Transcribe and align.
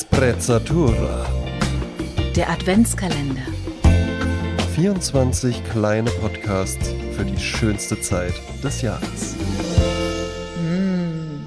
Sprezzatura. 0.00 1.26
Der 2.36 2.48
Adventskalender. 2.48 3.42
24 4.76 5.64
kleine 5.64 6.08
Podcasts 6.08 6.90
für 7.16 7.24
die 7.24 7.36
schönste 7.36 8.00
Zeit 8.00 8.34
des 8.62 8.80
Jahres. 8.82 9.34
Mm. 10.62 11.40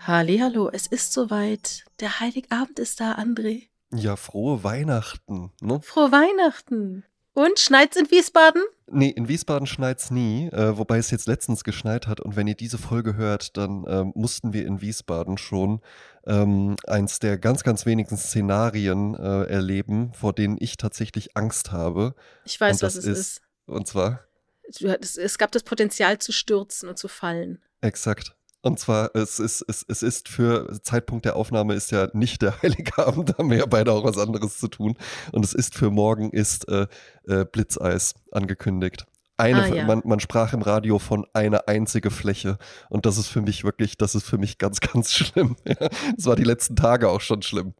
Hallo, 0.00 0.68
es 0.70 0.86
ist 0.86 1.14
soweit. 1.14 1.86
Der 2.00 2.20
Heiligabend 2.20 2.78
ist 2.78 3.00
da, 3.00 3.14
André. 3.14 3.68
Ja, 3.90 4.16
frohe 4.16 4.62
Weihnachten. 4.62 5.50
Ne? 5.62 5.80
Frohe 5.80 6.12
Weihnachten. 6.12 7.04
Und 7.34 7.58
schneit's 7.58 7.96
in 7.96 8.10
Wiesbaden? 8.10 8.62
Nee, 8.86 9.10
in 9.10 9.28
Wiesbaden 9.28 9.66
schneit's 9.66 10.10
nie, 10.10 10.48
äh, 10.48 10.78
wobei 10.78 10.98
es 10.98 11.10
jetzt 11.10 11.26
letztens 11.26 11.64
geschneit 11.64 12.06
hat. 12.06 12.20
Und 12.20 12.36
wenn 12.36 12.46
ihr 12.46 12.54
diese 12.54 12.78
Folge 12.78 13.16
hört, 13.16 13.56
dann 13.56 13.84
ähm, 13.88 14.12
mussten 14.14 14.52
wir 14.52 14.64
in 14.66 14.80
Wiesbaden 14.80 15.36
schon 15.36 15.80
ähm, 16.26 16.76
eins 16.86 17.18
der 17.18 17.36
ganz, 17.36 17.64
ganz 17.64 17.86
wenigen 17.86 18.16
Szenarien 18.16 19.14
äh, 19.14 19.44
erleben, 19.44 20.12
vor 20.14 20.32
denen 20.32 20.56
ich 20.60 20.76
tatsächlich 20.76 21.36
Angst 21.36 21.72
habe. 21.72 22.14
Ich 22.44 22.60
weiß, 22.60 22.82
was 22.82 22.94
es 22.94 23.04
ist. 23.04 23.18
ist. 23.18 23.40
Und 23.66 23.86
zwar 23.88 24.20
es 24.66 25.38
gab 25.38 25.52
das 25.52 25.62
Potenzial 25.62 26.18
zu 26.18 26.32
stürzen 26.32 26.88
und 26.88 26.98
zu 26.98 27.08
fallen. 27.08 27.60
exakt. 27.80 28.34
Und 28.64 28.78
zwar, 28.80 29.14
es 29.14 29.38
ist, 29.38 29.62
es, 29.68 29.84
es 29.88 30.02
ist 30.02 30.28
für 30.28 30.80
Zeitpunkt 30.82 31.24
der 31.26 31.36
Aufnahme 31.36 31.74
ist 31.74 31.90
ja 31.92 32.08
nicht 32.14 32.42
der 32.42 32.54
Heiligabend, 32.62 33.30
da 33.30 33.38
haben 33.38 33.50
wir 33.50 33.58
ja 33.58 33.66
beide 33.66 33.92
auch 33.92 34.04
was 34.04 34.18
anderes 34.18 34.58
zu 34.58 34.68
tun. 34.68 34.96
Und 35.32 35.44
es 35.44 35.52
ist 35.52 35.74
für 35.74 35.90
morgen 35.90 36.30
ist 36.30 36.66
äh, 36.68 36.86
äh, 37.28 37.44
Blitzeis 37.44 38.14
angekündigt. 38.32 39.04
Eine, 39.36 39.62
Ah, 39.64 39.66
ja. 39.66 39.84
man, 39.84 40.00
man 40.04 40.20
sprach 40.20 40.52
im 40.52 40.62
Radio 40.62 41.00
von 41.00 41.26
einer 41.32 41.66
einzige 41.68 42.10
Fläche. 42.12 42.56
Und 42.88 43.04
das 43.04 43.18
ist 43.18 43.26
für 43.26 43.40
mich 43.42 43.64
wirklich, 43.64 43.98
das 43.98 44.14
ist 44.14 44.24
für 44.24 44.38
mich 44.38 44.58
ganz, 44.58 44.78
ganz 44.92 45.12
schlimm. 45.12 45.56
Das 45.64 46.24
war 46.26 46.36
die 46.36 46.44
letzten 46.44 46.76
Tage 46.76 47.08
auch 47.10 47.20
schon 47.20 47.42
schlimm. 47.42 47.74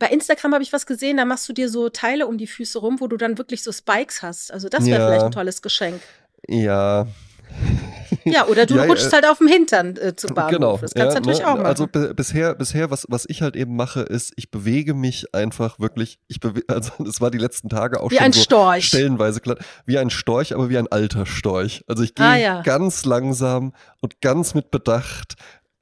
Bei 0.00 0.08
Instagram 0.08 0.52
habe 0.54 0.64
ich 0.64 0.72
was 0.72 0.84
gesehen, 0.84 1.16
da 1.16 1.24
machst 1.24 1.48
du 1.48 1.52
dir 1.52 1.68
so 1.70 1.88
Teile 1.90 2.26
um 2.26 2.38
die 2.38 2.48
Füße 2.48 2.78
rum, 2.80 2.96
wo 3.00 3.06
du 3.06 3.16
dann 3.16 3.38
wirklich 3.38 3.62
so 3.62 3.70
Spikes 3.72 4.20
hast. 4.22 4.52
Also 4.52 4.68
das 4.68 4.84
wäre 4.84 5.00
Ja. 5.00 5.06
vielleicht 5.06 5.24
ein 5.26 5.30
tolles 5.32 5.62
Geschenk. 5.62 6.02
Ja, 6.48 7.06
Ja, 8.24 8.46
oder 8.46 8.66
du 8.66 8.76
Ja, 8.76 8.84
rutschst 8.84 9.08
äh, 9.12 9.16
halt 9.16 9.26
auf 9.26 9.38
dem 9.38 9.48
Hintern 9.48 9.96
äh, 9.96 10.14
zum 10.16 10.34
Bahnhof. 10.34 10.50
Genau. 10.52 10.78
Das 10.78 10.94
kannst 10.94 10.96
du 10.96 11.00
ja, 11.00 11.20
natürlich 11.20 11.38
ne, 11.40 11.46
auch 11.48 11.54
machen. 11.54 11.66
Also 11.66 11.86
bisher, 11.86 12.54
bisher 12.54 12.90
was, 12.90 13.06
was 13.08 13.24
ich 13.28 13.42
halt 13.42 13.56
eben 13.56 13.76
mache, 13.76 14.00
ist, 14.02 14.32
ich 14.36 14.50
bewege 14.50 14.94
mich 14.94 15.32
einfach 15.34 15.78
wirklich, 15.78 16.18
ich 16.28 16.38
also 16.68 16.92
es 17.06 17.20
war 17.20 17.30
die 17.30 17.38
letzten 17.38 17.68
Tage 17.68 18.00
auch 18.00 18.10
Wie 18.10 18.16
schon 18.16 18.24
ein 18.26 18.32
so 18.32 18.40
Storch. 18.40 18.86
stellenweise 18.86 19.40
klar, 19.40 19.56
wie 19.86 19.98
ein 19.98 20.10
Storch, 20.10 20.54
aber 20.54 20.68
wie 20.68 20.78
ein 20.78 20.88
alter 20.88 21.26
Storch. 21.26 21.84
Also 21.86 22.02
ich 22.02 22.14
gehe 22.14 22.26
Ah, 22.26 22.36
ja. 22.36 22.62
ganz 22.62 23.04
langsam 23.04 23.72
und 24.00 24.20
ganz 24.20 24.54
mit 24.54 24.70
Bedacht. 24.70 25.34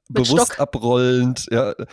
Bewusst 0.09 0.53
Stock. 0.53 0.59
abrollend. 0.59 1.47
Ja, 1.51 1.71
äh, 1.71 1.85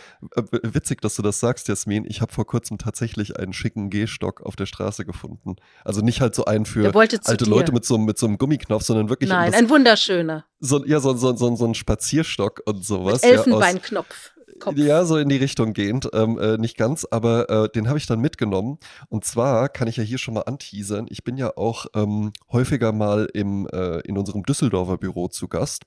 witzig, 0.61 1.01
dass 1.01 1.15
du 1.15 1.21
das 1.23 1.39
sagst, 1.39 1.67
Jasmin. 1.67 2.05
Ich 2.07 2.21
habe 2.21 2.31
vor 2.31 2.45
kurzem 2.45 2.77
tatsächlich 2.77 3.37
einen 3.39 3.53
schicken 3.53 3.89
Gehstock 3.89 4.41
auf 4.41 4.55
der 4.55 4.65
Straße 4.67 5.03
gefunden. 5.05 5.55
Also 5.83 6.01
nicht 6.01 6.21
halt 6.21 6.35
so 6.35 6.45
einen 6.45 6.65
für 6.65 6.93
alte 6.95 7.17
dir. 7.45 7.49
Leute 7.49 7.71
mit 7.71 7.85
so, 7.85 7.95
einem- 7.95 8.05
mit 8.05 8.17
so 8.19 8.27
einem 8.27 8.37
Gummiknopf, 8.37 8.83
sondern 8.83 9.09
wirklich 9.09 9.29
um 9.31 9.35
Nein, 9.37 9.51
das 9.51 9.59
ein 9.59 9.69
wunderschöner. 9.69 10.45
so, 10.59 10.85
ja, 10.85 10.99
so, 10.99 11.15
so, 11.15 11.35
so, 11.35 11.55
so 11.55 11.65
ein 11.65 11.73
Spazierstock 11.73 12.61
und 12.65 12.85
sowas. 12.85 13.21
Mit 13.23 13.31
ja, 13.31 13.39
aus- 13.39 13.47
Elfenbeinknopf. 13.47 14.31
Kopf. 14.63 14.77
Ja, 14.77 15.05
so 15.05 15.17
in 15.17 15.29
die 15.29 15.37
Richtung 15.37 15.73
gehend. 15.73 16.09
Ähm, 16.13 16.37
äh, 16.39 16.57
nicht 16.57 16.77
ganz, 16.77 17.05
aber 17.09 17.49
äh, 17.49 17.69
den 17.69 17.87
habe 17.87 17.97
ich 17.97 18.05
dann 18.05 18.19
mitgenommen. 18.19 18.77
Und 19.09 19.25
zwar 19.25 19.69
kann 19.69 19.87
ich 19.87 19.97
ja 19.97 20.03
hier 20.03 20.17
schon 20.17 20.33
mal 20.33 20.41
anteasern. 20.41 21.05
Ich 21.09 21.23
bin 21.23 21.37
ja 21.37 21.55
auch 21.57 21.85
ähm, 21.95 22.31
häufiger 22.51 22.91
mal 22.91 23.27
im, 23.33 23.67
äh, 23.71 23.99
in 24.01 24.17
unserem 24.17 24.43
Düsseldorfer 24.43 24.97
Büro 24.97 25.27
zu 25.27 25.47
Gast. 25.47 25.83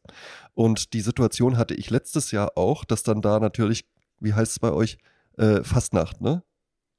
Und 0.54 0.92
die 0.92 1.00
Situation 1.00 1.56
hatte 1.58 1.74
ich 1.74 1.90
letztes 1.90 2.30
Jahr 2.30 2.52
auch, 2.56 2.84
dass 2.84 3.02
dann 3.02 3.22
da 3.22 3.40
natürlich, 3.40 3.84
wie 4.20 4.34
heißt 4.34 4.52
es 4.52 4.58
bei 4.58 4.72
euch, 4.72 4.98
äh, 5.38 5.62
Fastnacht, 5.62 6.20
ne? 6.20 6.42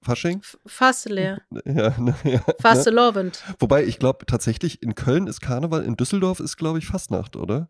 Fasching? 0.03 0.39
F- 0.39 0.57
Fast 0.65 1.09
leer. 1.09 1.41
Ja, 1.65 1.93
ne, 1.99 2.15
ja, 2.23 2.41
Fast 2.59 2.87
ne? 2.87 3.31
Wobei 3.59 3.83
ich 3.83 3.99
glaube 3.99 4.25
tatsächlich, 4.25 4.81
in 4.81 4.95
Köln 4.95 5.27
ist 5.27 5.41
Karneval, 5.41 5.83
in 5.83 5.95
Düsseldorf 5.97 6.39
ist, 6.39 6.57
glaube 6.57 6.79
ich, 6.79 6.85
Fastnacht, 6.87 7.35
oder? 7.35 7.69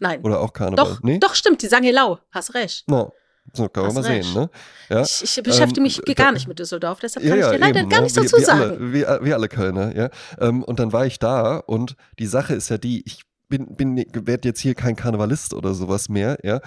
Nein. 0.00 0.22
Oder 0.22 0.40
auch 0.40 0.52
Karneval? 0.52 0.84
Doch, 0.84 1.02
nee? 1.02 1.18
doch, 1.18 1.34
stimmt, 1.34 1.62
die 1.62 1.66
sagen 1.66 1.84
Helau. 1.84 2.18
Hast 2.30 2.54
recht. 2.54 2.84
Na, 2.88 3.10
so 3.52 3.68
kann 3.68 3.84
man 3.86 3.96
Hast 3.96 4.02
mal 4.02 4.10
recht. 4.12 4.24
sehen, 4.24 4.34
ne? 4.34 4.50
Ja. 4.88 5.02
Ich, 5.02 5.22
ich 5.24 5.42
beschäftige 5.42 5.80
ähm, 5.80 5.82
mich 5.84 6.00
da- 6.04 6.12
gar 6.14 6.32
nicht 6.32 6.48
mit 6.48 6.58
Düsseldorf, 6.58 7.00
deshalb 7.00 7.26
kann 7.26 7.38
ich 7.38 7.44
dir 7.46 7.58
leider 7.58 7.80
eben, 7.80 7.88
gar 7.88 7.98
ne? 7.98 8.02
nichts 8.04 8.16
wir, 8.16 8.22
dazu 8.24 8.36
wir 8.38 8.44
sagen. 8.44 8.60
Alle, 8.62 8.92
wir, 8.92 9.20
wir 9.22 9.34
alle 9.34 9.48
Kölner, 9.48 9.94
ja. 9.96 10.10
Ähm, 10.40 10.62
und 10.62 10.78
dann 10.78 10.92
war 10.92 11.06
ich 11.06 11.18
da 11.18 11.56
und 11.58 11.96
die 12.18 12.26
Sache 12.26 12.54
ist 12.54 12.68
ja 12.68 12.78
die, 12.78 13.02
ich 13.06 13.22
bin, 13.48 13.76
bin 13.76 13.96
werde 13.96 14.46
jetzt 14.48 14.60
hier 14.60 14.74
kein 14.74 14.96
Karnevalist 14.96 15.54
oder 15.54 15.74
sowas 15.74 16.08
mehr, 16.08 16.38
ja. 16.42 16.60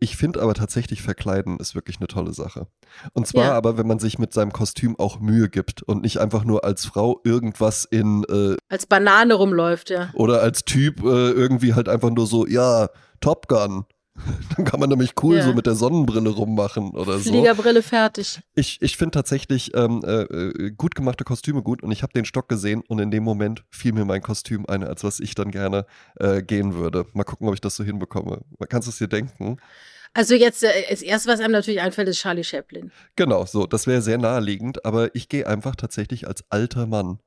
Ich 0.00 0.16
finde 0.16 0.40
aber 0.40 0.54
tatsächlich 0.54 1.02
Verkleiden 1.02 1.56
ist 1.58 1.74
wirklich 1.74 1.96
eine 1.98 2.06
tolle 2.06 2.32
Sache. 2.32 2.68
Und 3.14 3.26
zwar 3.26 3.46
Ja. 3.46 3.54
aber, 3.54 3.76
wenn 3.78 3.86
man 3.88 3.98
sich 3.98 4.16
mit 4.20 4.32
seinem 4.32 4.52
Kostüm 4.52 4.96
auch 4.96 5.18
Mühe 5.18 5.48
gibt 5.48 5.82
und 5.82 6.02
nicht 6.02 6.18
einfach 6.18 6.44
nur 6.44 6.62
als 6.64 6.86
Frau 6.86 7.20
irgendwas 7.24 7.84
in 7.84 8.22
äh, 8.30 8.54
Als 8.68 8.86
Banane 8.86 9.34
rumläuft, 9.34 9.90
ja. 9.90 10.10
oder 10.14 10.40
als 10.40 10.64
Typ 10.64 11.00
äh, 11.02 11.30
irgendwie 11.30 11.74
halt 11.74 11.88
einfach 11.88 12.10
nur 12.10 12.28
so, 12.28 12.46
ja, 12.46 12.88
Top 13.20 13.48
Gun. 13.48 13.86
Dann 14.56 14.64
kann 14.64 14.80
man 14.80 14.88
nämlich 14.88 15.12
cool 15.22 15.36
Ja. 15.36 15.44
so 15.44 15.52
mit 15.52 15.66
der 15.66 15.74
Sonnenbrille 15.74 16.30
rummachen 16.30 16.90
oder 16.90 17.18
so. 17.18 17.30
Fliegerbrille 17.30 17.82
fertig. 17.82 18.40
Ich, 18.54 18.78
ich 18.82 18.96
finde 18.96 19.12
tatsächlich 19.12 19.74
ähm, 19.74 20.02
äh, 20.04 20.22
äh, 20.22 20.70
gut 20.72 20.94
gemachte 20.94 21.24
Kostüme 21.24 21.62
gut 21.62 21.82
und 21.82 21.90
ich 21.92 22.02
habe 22.02 22.12
den 22.12 22.24
Stock 22.24 22.48
gesehen 22.48 22.82
und 22.88 22.98
in 22.98 23.10
dem 23.10 23.22
Moment 23.24 23.64
fiel 23.70 23.92
mir 23.92 24.04
mein 24.04 24.22
Kostüm 24.22 24.66
ein, 24.66 24.82
als 24.84 25.04
was 25.04 25.20
ich 25.20 25.34
dann 25.34 25.50
gerne 25.50 25.86
äh, 26.16 26.42
gehen 26.42 26.74
würde. 26.74 27.06
Mal 27.12 27.24
gucken, 27.24 27.48
ob 27.48 27.54
ich 27.54 27.60
das 27.60 27.76
so 27.76 27.84
hinbekomme. 27.84 28.40
Kannst 28.68 28.88
du 28.88 28.90
es 28.90 28.98
dir 28.98 29.08
denken? 29.08 29.58
Also 30.14 30.34
jetzt, 30.34 30.64
äh, 30.64 30.68
das 30.90 31.02
erste, 31.02 31.28
was 31.30 31.40
einem 31.40 31.52
natürlich 31.52 31.80
einfällt, 31.80 32.08
ist 32.08 32.18
Charlie 32.18 32.44
Chaplin. 32.44 32.90
Genau, 33.16 33.44
so, 33.46 33.66
das 33.66 33.86
wäre 33.86 34.02
sehr 34.02 34.18
naheliegend, 34.18 34.84
aber 34.84 35.14
ich 35.14 35.28
gehe 35.28 35.46
einfach 35.46 35.76
tatsächlich 35.76 36.26
als 36.26 36.44
alter 36.48 36.86
Mann. 36.86 37.18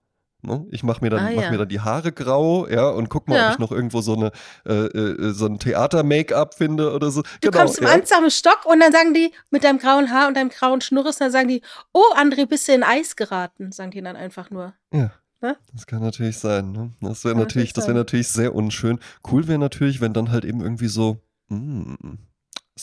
Ne? 0.43 0.65
Ich 0.71 0.83
mache 0.83 1.01
mir, 1.03 1.09
dann 1.09 1.19
Ah, 1.19 1.31
mach 1.35 1.43
ja. 1.43 1.51
mir 1.51 1.57
dann 1.59 1.69
die 1.69 1.79
Haare 1.81 2.11
grau, 2.11 2.67
ja, 2.67 2.89
und 2.89 3.09
guck 3.09 3.27
mal, 3.27 3.35
Ja. 3.35 3.47
ob 3.47 3.53
ich 3.53 3.59
noch 3.59 3.71
irgendwo 3.71 4.01
so 4.01 4.15
eine 4.15 4.31
äh, 4.65 4.73
äh, 4.87 5.33
so 5.33 5.45
ein 5.45 5.59
Theater-Make-up 5.59 6.55
finde 6.55 6.93
oder 6.93 7.11
so. 7.11 7.21
Du 7.21 7.29
genau, 7.51 7.59
kommst 7.59 7.75
zum 7.75 7.85
ja. 7.87 7.93
Anzug 7.93 8.17
am 8.17 8.29
Stock 8.29 8.65
und 8.65 8.79
dann 8.79 8.91
sagen 8.91 9.13
die, 9.13 9.31
mit 9.51 9.63
deinem 9.63 9.77
grauen 9.79 10.11
Haar 10.11 10.27
und 10.27 10.35
deinem 10.35 10.49
grauen 10.49 10.81
Schnurres, 10.81 11.17
dann 11.17 11.31
sagen 11.31 11.47
die, 11.47 11.61
oh, 11.93 12.01
André, 12.15 12.45
bist 12.47 12.67
du 12.67 12.73
in 12.73 12.83
Eis 12.83 13.15
geraten, 13.15 13.71
sagen 13.71 13.91
die 13.91 14.01
dann 14.01 14.15
einfach 14.15 14.49
nur. 14.49 14.73
Ja. 14.93 15.11
Ne? 15.41 15.57
Das 15.73 15.87
kann 15.87 16.01
natürlich 16.01 16.37
sein. 16.37 16.71
Ne? 16.71 16.91
Das 17.01 17.23
wäre 17.25 17.33
natürlich, 17.35 17.39
natürlich 17.39 17.73
das 17.73 17.83
wäre 17.85 17.93
sein. 17.93 17.99
natürlich 18.01 18.27
sehr 18.27 18.53
unschön. 18.55 18.99
Cool 19.31 19.47
wäre 19.47 19.57
natürlich, 19.59 19.99
wenn 20.01 20.13
dann 20.13 20.31
halt 20.31 20.45
eben 20.45 20.61
irgendwie 20.61 20.87
so 20.87 21.17
mm, 21.49 21.95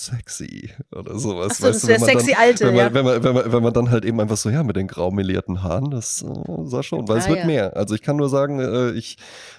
sexy 0.06 0.70
oder 0.92 1.19
sowas. 1.19 1.48
Ach 1.53 1.56
so, 1.56 1.66
das 1.66 1.75
weißt 1.75 1.84
du, 1.84 1.88
wäre 1.88 2.00
wenn 2.00 2.06
man 2.06 2.19
sexy 2.19 2.32
dann, 2.32 2.41
alte, 2.41 2.66
wenn 2.66 2.75
man, 2.75 2.84
ja. 2.86 2.94
wenn, 2.94 3.04
man, 3.04 3.25
wenn, 3.25 3.34
man, 3.34 3.53
wenn 3.53 3.62
man 3.62 3.72
dann 3.72 3.91
halt 3.91 4.04
eben 4.04 4.20
einfach 4.20 4.36
so, 4.36 4.50
ja, 4.50 4.62
mit 4.62 4.76
den 4.76 4.86
grau 4.86 5.10
melierten 5.10 5.62
Haaren, 5.62 5.91
das 5.91 6.22
äh, 6.22 6.26
sah 6.64 6.82
schon, 6.82 7.09
weil 7.09 7.19
es 7.19 7.26
Ah, 7.26 7.31
wird 7.31 7.38
ja. 7.41 7.47
mehr. 7.47 7.76
Also 7.76 7.94
ich 7.94 8.03
kann 8.03 8.16
nur 8.16 8.28
sagen, 8.28 8.60
äh, 8.60 8.91
ich 8.92 9.16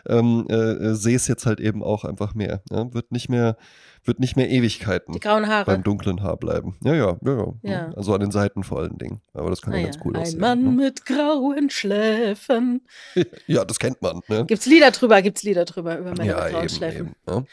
ähm, 0.07 0.45
äh, 0.49 0.93
sehe 0.95 1.15
es 1.15 1.27
jetzt 1.27 1.45
halt 1.45 1.59
eben 1.59 1.83
auch 1.83 2.03
einfach 2.05 2.33
mehr. 2.33 2.61
Ja? 2.71 2.93
Wird 2.93 3.11
nicht 3.11 3.29
mehr, 3.29 3.57
wird 4.05 4.19
nicht 4.19 4.35
mehr 4.37 4.49
Ewigkeiten 4.49 5.13
Die 5.13 5.19
grauen 5.19 5.47
Haare. 5.47 5.65
beim 5.65 5.83
dunklen 5.83 6.23
Haar 6.23 6.37
bleiben. 6.37 6.77
Ja, 6.83 6.93
ja, 6.95 7.17
ja, 7.21 7.37
ja. 7.37 7.53
Ja. 7.63 7.91
Also 7.95 8.13
an 8.13 8.21
den 8.21 8.31
Seiten 8.31 8.63
vor 8.63 8.79
allen 8.79 8.97
Dingen. 8.97 9.21
Aber 9.33 9.49
das 9.49 9.61
kann 9.61 9.73
Ah 9.73 9.77
ja 9.77 9.83
ganz 9.83 9.97
cool 10.05 10.15
Ein 10.15 10.21
aussehen. 10.21 10.39
Mann 10.39 10.63
ne? 10.63 10.69
mit 10.71 11.05
grauen 11.05 11.69
Schläfen. 11.69 12.81
Ja, 13.47 13.65
das 13.65 13.79
kennt 13.79 14.01
man. 14.01 14.21
Ne? 14.27 14.45
Gibt's 14.45 14.65
Lieder 14.65 14.91
drüber, 14.91 15.21
gibt's 15.21 15.43
Lieder 15.43 15.65
drüber 15.65 15.97
über 15.97 16.11
meine 16.11 16.27
ja, 16.29 16.47
grauen 16.49 16.61
eben, 16.65 16.69
Schläfen. 16.69 17.07
eben. 17.07 17.15
Ja. 17.27 17.43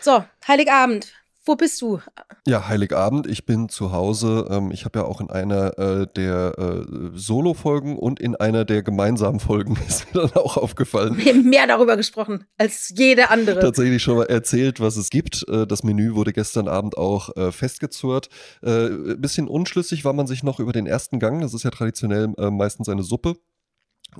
So, 0.00 0.24
Heiligabend. 0.48 1.12
Wo 1.44 1.56
bist 1.56 1.82
du? 1.82 1.98
ja, 2.46 2.68
Heiligabend, 2.68 3.26
ich 3.26 3.46
bin 3.46 3.68
zu 3.68 3.90
Hause. 3.92 4.46
Ähm, 4.50 4.70
ich 4.70 4.84
habe 4.84 5.00
ja 5.00 5.04
auch 5.04 5.20
in 5.20 5.28
einer 5.28 5.76
äh, 5.76 6.06
der 6.14 6.54
äh, 6.56 7.10
Solo-Folgen 7.14 7.98
und 7.98 8.20
in 8.20 8.36
einer 8.36 8.64
der 8.64 8.82
gemeinsamen 8.84 9.40
Folgen 9.40 9.76
ist 9.88 10.14
mir 10.14 10.20
dann 10.22 10.32
auch 10.34 10.56
aufgefallen. 10.56 11.16
Wir 11.18 11.32
haben 11.32 11.48
mehr 11.48 11.66
darüber 11.66 11.96
gesprochen 11.96 12.44
als 12.58 12.92
jede 12.96 13.30
andere. 13.30 13.58
Tatsächlich 13.60 14.02
schon 14.02 14.16
mal 14.18 14.26
erzählt, 14.26 14.78
was 14.80 14.96
es 14.96 15.10
gibt. 15.10 15.44
Äh, 15.48 15.66
Das 15.66 15.82
Menü 15.82 16.14
wurde 16.14 16.32
gestern 16.32 16.68
Abend 16.68 16.96
auch 16.96 17.34
äh, 17.36 17.50
festgezurrt. 17.50 18.28
Äh, 18.62 18.86
Ein 18.86 19.20
bisschen 19.20 19.48
unschlüssig 19.48 20.04
war 20.04 20.12
man 20.12 20.26
sich 20.28 20.42
noch 20.44 20.60
über 20.60 20.72
den 20.72 20.86
ersten 20.86 21.18
Gang. 21.18 21.40
Das 21.40 21.54
ist 21.54 21.64
ja 21.64 21.70
traditionell 21.70 22.32
äh, 22.38 22.50
meistens 22.50 22.88
eine 22.88 23.02
Suppe. 23.02 23.34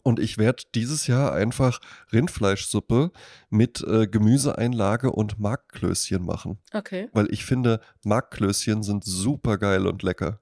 Und 0.03 0.19
ich 0.19 0.39
werde 0.39 0.63
dieses 0.75 1.07
Jahr 1.07 1.33
einfach 1.33 1.81
Rindfleischsuppe 2.13 3.11
mit 3.51 3.83
äh, 3.87 4.07
Gemüseeinlage 4.07 5.13
und 5.13 5.39
Markklößchen 5.39 6.25
machen. 6.25 6.59
Okay, 6.73 7.09
Weil 7.13 7.33
ich 7.33 7.45
finde, 7.45 7.81
Markklößchen 8.05 8.83
sind 8.83 9.05
super 9.05 9.59
geil 9.59 9.87
und 9.87 10.03
lecker. 10.03 10.41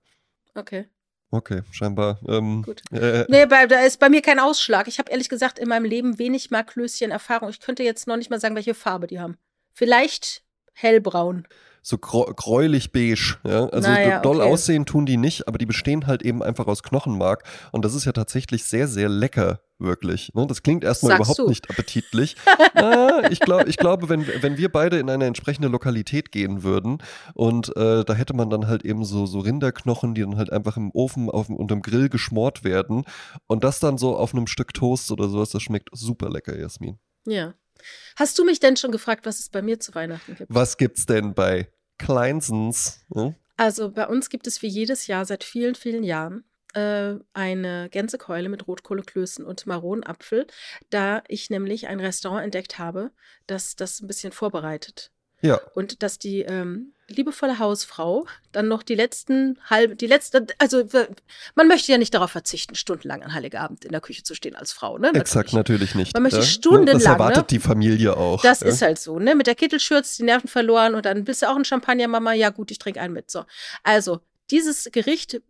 okay. 0.55 0.87
Okay, 1.33 1.63
scheinbar. 1.71 2.19
Ähm, 2.27 2.63
Gut. 2.63 2.83
Äh, 2.91 3.25
Nee, 3.29 3.47
bei, 3.47 3.69
da 3.69 3.83
ist 3.83 4.01
bei 4.01 4.09
mir 4.09 4.21
kein 4.21 4.41
Ausschlag. 4.41 4.89
Ich 4.89 4.99
habe 4.99 5.13
ehrlich 5.13 5.29
gesagt 5.29 5.61
in 5.61 5.69
meinem 5.69 5.85
Leben 5.85 6.19
wenig 6.19 6.51
Marklöschen 6.51 7.13
Erfahrung. 7.13 7.51
Ich 7.51 7.61
könnte 7.61 7.85
jetzt 7.85 8.09
noch 8.09 8.17
nicht 8.17 8.31
mal 8.31 8.41
sagen, 8.41 8.57
welche 8.57 8.75
Farbe 8.75 9.07
die 9.07 9.21
haben. 9.21 9.37
Vielleicht 9.73 10.43
hellbraun. 10.73 11.47
So 11.83 11.99
gräulich 11.99 12.93
beige. 12.93 13.37
Ja? 13.45 13.67
Also 13.67 13.89
naja, 13.89 14.21
doll 14.21 14.37
okay. 14.41 14.51
aussehen 14.51 14.87
tun 14.87 15.07
die 15.07 15.17
nicht, 15.17 15.49
aber 15.49 15.59
die 15.59 15.67
bestehen 15.67 16.07
halt 16.07 16.23
eben 16.23 16.43
einfach 16.43 16.67
aus 16.67 16.83
Knochenmark. 16.83 17.45
Und 17.73 17.85
das 17.85 17.95
ist 17.95 18.05
ja 18.05 18.13
tatsächlich 18.13 18.65
sehr, 18.65 18.87
sehr 18.87 19.09
lecker, 19.09 19.61
wirklich. 19.79 20.33
Ne? 20.35 20.47
Das 20.47 20.63
klingt 20.63 20.85
erstmal 20.85 21.13
Sagst 21.13 21.23
überhaupt 21.23 21.39
du. 21.39 21.49
nicht 21.49 21.71
appetitlich. 21.71 22.37
ah, 22.75 23.23
ich, 23.31 23.41
glaub, 23.41 23.67
ich 23.67 23.77
glaube, 23.79 24.09
wenn, 24.09 24.27
wenn 24.43 24.59
wir 24.59 24.71
beide 24.71 24.99
in 24.99 25.09
eine 25.09 25.25
entsprechende 25.27 25.69
Lokalität 25.69 26.33
gehen 26.33 26.63
würden 26.63 26.99
und 27.35 27.75
äh, 27.77 28.05
da 28.05 28.13
hätte 28.15 28.35
man 28.35 28.51
dann 28.51 28.67
halt 28.67 28.85
eben 28.85 29.05
so, 29.05 29.27
so 29.27 29.41
Rinderknochen, 29.41 30.15
die 30.15 30.21
dann 30.21 30.37
halt 30.37 30.53
einfach 30.53 30.77
im 30.77 30.91
Ofen 30.93 31.31
auf, 31.31 31.47
dem- 31.47 31.57
unterm 31.57 31.83
Grill 31.83 32.09
geschmort 32.09 32.63
werden 32.63 33.05
und 33.47 33.65
das 33.65 33.81
dann 33.81 33.97
so 33.97 34.17
auf 34.17 34.35
einem 34.35 34.47
Stück 34.47 34.75
Toast 34.75 35.11
oder 35.11 35.29
sowas, 35.29 35.51
das 35.51 35.63
schmeckt 35.63 35.89
super 35.93 36.29
lecker, 36.29 36.59
Jasmin. 36.59 36.99
Ja. 37.27 37.55
Hast 38.17 38.39
du 38.39 38.45
mich 38.45 38.61
denn 38.61 38.77
schon 38.77 38.93
gefragt, 38.93 39.27
was 39.27 39.41
es 39.41 39.49
bei 39.49 39.63
mir 39.63 39.81
zu 39.81 39.95
Weihnachten 39.95 40.37
gibt? 40.37 40.53
Was 40.53 40.77
gibt's 40.77 41.07
denn 41.07 41.35
bei 41.35 41.71
Kleinsens? 41.99 43.05
Ne? 43.09 43.37
Also 43.57 43.91
bei 43.91 44.07
uns 44.07 44.31
gibt 44.31 44.47
es 44.47 44.63
wie 44.63 44.69
jedes 44.69 45.07
Jahr 45.07 45.25
seit 45.25 45.45
vielen, 45.45 45.75
vielen 45.75 46.03
Jahren 46.03 46.45
äh, 46.75 47.15
eine 47.33 47.89
Gänsekeule 47.91 48.49
mit 48.49 48.67
Rotkohleklößen 48.67 49.45
und 49.45 49.67
Maronenapfel, 49.67 50.47
da 50.91 51.23
ich 51.29 51.51
nämlich 51.51 51.89
ein 51.89 52.01
Restaurant 52.01 52.45
entdeckt 52.45 52.79
habe, 52.79 53.11
das 53.47 53.77
das 53.77 54.01
ein 54.01 54.07
bisschen 54.07 54.33
vorbereitet. 54.33 55.13
Ja, 55.43 55.61
Und 55.75 56.03
dass 56.03 56.19
die 56.19 56.43
ähm, 56.43 56.93
liebevolle 57.11 57.59
Hausfrau 57.59 58.27
dann 58.53 58.69
noch 58.69 58.83
die 58.83 58.95
letzten 58.95 59.59
halbe, 59.69 59.97
die 59.97 60.07
letzte, 60.07 60.47
also 60.59 60.85
man 61.55 61.69
möchte 61.69 61.93
ja 61.93 61.99
nicht 61.99 62.15
darauf 62.15 62.31
verzichten, 62.31 62.75
stundenlang 62.75 63.23
an 63.23 63.35
Heiligabend 63.35 63.85
in 63.85 63.93
der 63.93 64.01
Küche 64.01 64.23
zu 64.23 64.35
stehen 64.35 64.57
als 64.57 64.73
Frau, 64.73 64.99
ne? 64.99 65.13
exakt, 65.15 65.53
natürlich 65.53 65.95
nicht. 65.95 66.15
Man 66.15 66.23
möchte 66.23 66.39
ja? 66.39 66.45
stundenlang, 66.45 66.99
Das 66.99 67.05
erwartet 67.05 67.43
ne? 67.43 67.47
die 67.51 67.59
Familie 67.59 68.17
auch. 68.17 68.43
Das 68.43 68.61
ja? 68.61 68.69
ist 68.69 68.83
halt 68.83 68.99
so, 68.99 69.19
ne? 69.19 69.35
Mit 69.35 69.47
der 69.47 69.55
Kittelschürze 69.55 70.19
die 70.19 70.25
Nerven 70.25 70.49
verloren 70.49 70.95
und 70.95 71.05
dann 71.05 71.25
bist 71.25 71.43
du 71.43 71.49
auch 71.49 71.57
ein 71.57 71.65
Champagnermama. 71.65 72.33
Ja, 72.33 72.51
gut, 72.51 72.71
ich 72.71 72.79
trinke 72.79 73.01
einen 73.01 73.15
mit. 73.15 73.31
So. 73.31 73.45
Also, 73.83 74.21
dieses 74.51 74.89
Gericht 74.93 75.41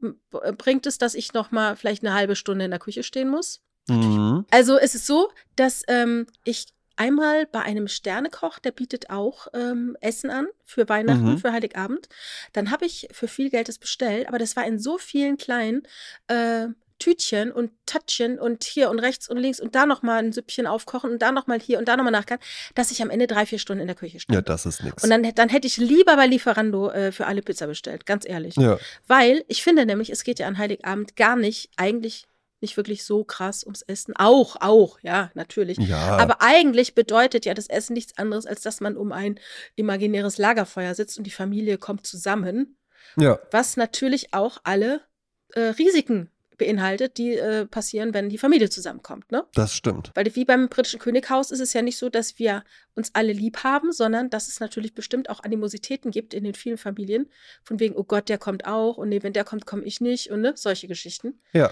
bringt 0.58 0.86
es, 0.86 0.98
dass 0.98 1.14
ich 1.14 1.32
noch 1.32 1.50
mal 1.50 1.76
vielleicht 1.76 2.04
eine 2.04 2.14
halbe 2.14 2.36
Stunde 2.36 2.64
in 2.64 2.70
der 2.70 2.80
Küche 2.80 3.02
stehen 3.02 3.28
muss. 3.28 3.60
Mhm. 3.88 4.44
Also, 4.50 4.78
es 4.78 4.94
ist 4.94 5.06
so, 5.06 5.30
dass 5.56 5.82
ähm, 5.88 6.26
ich 6.44 6.66
einmal 7.00 7.46
bei 7.46 7.60
einem 7.62 7.88
Sternekoch, 7.88 8.58
der 8.58 8.72
bietet 8.72 9.10
auch 9.10 9.48
ähm, 9.54 9.96
Essen 10.00 10.30
an 10.30 10.46
für 10.64 10.88
Weihnachten, 10.88 11.32
Mhm. 11.32 11.38
für 11.38 11.52
Heiligabend. 11.52 12.08
Dann 12.52 12.70
habe 12.70 12.84
ich 12.86 13.08
für 13.10 13.26
viel 13.28 13.50
Geld 13.50 13.68
das 13.68 13.78
bestellt, 13.78 14.28
aber 14.28 14.38
das 14.38 14.54
war 14.56 14.66
in 14.66 14.78
so 14.78 14.98
vielen 14.98 15.36
kleinen 15.38 15.82
äh, 16.28 16.66
Tütchen 16.98 17.50
und 17.50 17.70
Tatchen 17.86 18.38
und 18.38 18.62
hier 18.62 18.90
und 18.90 18.98
rechts 18.98 19.26
und 19.30 19.38
links 19.38 19.58
und 19.58 19.74
da 19.74 19.86
noch 19.86 20.02
mal 20.02 20.18
ein 20.22 20.32
Süppchen 20.34 20.66
aufkochen 20.66 21.10
und 21.12 21.22
da 21.22 21.32
noch 21.32 21.46
mal 21.46 21.58
hier 21.58 21.78
und 21.78 21.88
da 21.88 21.96
noch 21.96 22.04
mal 22.04 22.10
nachgaren, 22.10 22.42
dass 22.74 22.90
ich 22.90 23.00
am 23.00 23.08
Ende 23.08 23.26
drei, 23.26 23.46
vier 23.46 23.58
Stunden 23.58 23.80
in 23.80 23.86
der 23.86 23.96
Küche 23.96 24.20
stand. 24.20 24.34
Ja, 24.34 24.42
das 24.42 24.66
ist 24.66 24.82
nix. 24.84 25.02
Und 25.02 25.08
dann, 25.08 25.22
dann 25.34 25.48
hätte 25.48 25.66
ich 25.66 25.78
lieber 25.78 26.14
bei 26.16 26.26
Lieferando 26.26 26.90
äh, 26.90 27.10
für 27.10 27.26
alle 27.26 27.40
Pizza 27.40 27.66
bestellt, 27.66 28.04
ganz 28.04 28.28
ehrlich. 28.28 28.54
ja, 28.56 28.78
Weil 29.06 29.42
ich 29.48 29.62
finde 29.62 29.86
nämlich, 29.86 30.10
es 30.10 30.24
geht 30.24 30.38
ja 30.40 30.46
an 30.46 30.58
Heiligabend 30.58 31.16
gar 31.16 31.36
nicht, 31.36 31.70
eigentlich 31.78 32.26
nicht 32.60 32.76
wirklich 32.76 33.04
so 33.04 33.24
krass 33.24 33.64
ums 33.64 33.82
Essen. 33.82 34.14
Auch, 34.16 34.56
auch, 34.60 34.98
ja, 35.02 35.30
natürlich. 35.34 35.78
ja. 35.78 36.18
Aber 36.18 36.40
eigentlich 36.40 36.94
bedeutet 36.94 37.44
ja 37.44 37.54
das 37.54 37.68
Essen 37.68 37.94
nichts 37.94 38.18
anderes, 38.18 38.46
als 38.46 38.62
dass 38.62 38.80
man 38.80 38.96
um 38.96 39.12
ein 39.12 39.38
imaginäres 39.76 40.38
Lagerfeuer 40.38 40.94
sitzt 40.94 41.18
und 41.18 41.24
die 41.24 41.30
Familie 41.30 41.78
kommt 41.78 42.06
zusammen, 42.06 42.76
ja. 43.16 43.38
was 43.50 43.76
natürlich 43.76 44.34
auch 44.34 44.58
alle 44.64 45.00
äh, 45.54 45.60
Risiken 45.60 46.30
beinhaltet, 46.60 47.16
die 47.16 47.36
äh, 47.36 47.64
passieren, 47.64 48.12
wenn 48.12 48.28
die 48.28 48.38
Familie 48.38 48.68
zusammenkommt. 48.68 49.32
Ne? 49.32 49.44
Das 49.54 49.74
stimmt. 49.74 50.12
Weil 50.14 50.36
wie 50.36 50.44
beim 50.44 50.68
britischen 50.68 51.00
Könighaus 51.00 51.50
ist 51.50 51.60
es 51.60 51.72
ja 51.72 51.80
nicht 51.80 51.96
so, 51.96 52.10
dass 52.10 52.38
wir 52.38 52.64
uns 52.94 53.10
alle 53.14 53.32
lieb 53.32 53.64
haben, 53.64 53.92
sondern 53.92 54.28
dass 54.28 54.46
es 54.46 54.60
natürlich 54.60 54.94
bestimmt 54.94 55.30
auch 55.30 55.42
Animositäten 55.42 56.10
gibt 56.10 56.34
in 56.34 56.44
den 56.44 56.54
vielen 56.54 56.76
Familien. 56.76 57.30
Von 57.64 57.80
wegen, 57.80 57.96
oh 57.96 58.04
Gott, 58.04 58.28
der 58.28 58.36
kommt 58.36 58.66
auch 58.66 58.98
und 58.98 59.08
nee, 59.08 59.22
wenn 59.22 59.32
der 59.32 59.44
kommt, 59.44 59.64
komme 59.64 59.84
ich 59.84 60.02
nicht 60.02 60.30
und 60.30 60.42
ne, 60.42 60.52
solche 60.54 60.86
Geschichten. 60.86 61.40
Ja. 61.54 61.70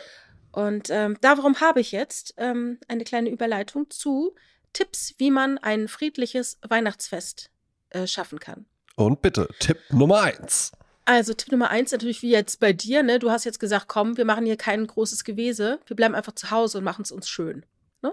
Und 0.53 0.91
ähm, 0.91 1.17
darum 1.21 1.61
habe 1.61 1.81
ich 1.81 1.93
jetzt 1.93 2.35
ähm, 2.37 2.79
eine 2.89 3.05
kleine 3.05 3.31
Überleitung 3.31 3.91
zu 3.91 4.35
Tipps, 4.73 5.15
wie 5.19 5.31
man 5.31 5.59
ein 5.59 5.89
friedliches 5.89 6.59
Weihnachtsfest 6.67 7.51
äh, 7.91 8.07
schaffen 8.07 8.39
kann. 8.39 8.67
Und 8.97 9.23
bitte, 9.23 9.49
Tipp 9.61 9.79
Nummer 9.91 10.23
eins. 10.23 10.73
Also 11.05 11.33
Tipp 11.33 11.53
Nummer 11.53 11.71
eins 11.71 11.93
natürlich 11.93 12.23
wie 12.23 12.31
jetzt 12.31 12.61
bei 12.61 12.73
dir, 12.73 13.03
ne? 13.03 13.19
Du 13.19 13.31
hast 13.31 13.45
jetzt 13.45 13.61
gesagt, 13.61 13.87
komm, 13.89 14.17
wir 14.17 14.25
machen 14.25 14.45
hier 14.45 14.57
kein 14.57 14.87
großes 14.87 15.25
Gewese, 15.25 15.81
wir 15.87 15.97
bleiben 15.97 16.15
einfach 16.15 16.35
zu 16.35 16.51
Hause 16.51 16.79
und 16.79 16.85
machen 16.85 17.03
es 17.03 17.13
uns 17.13 17.29
schön. 17.29 17.65
Ja, 18.03 18.11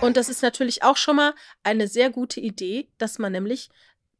Und 0.00 0.16
das 0.16 0.28
ist 0.28 0.42
natürlich 0.42 0.82
auch 0.82 0.96
schon 0.96 1.16
mal 1.16 1.34
eine 1.62 1.88
sehr 1.88 2.10
gute 2.10 2.40
Idee, 2.40 2.88
dass 2.98 3.18
man 3.18 3.32
nämlich 3.32 3.70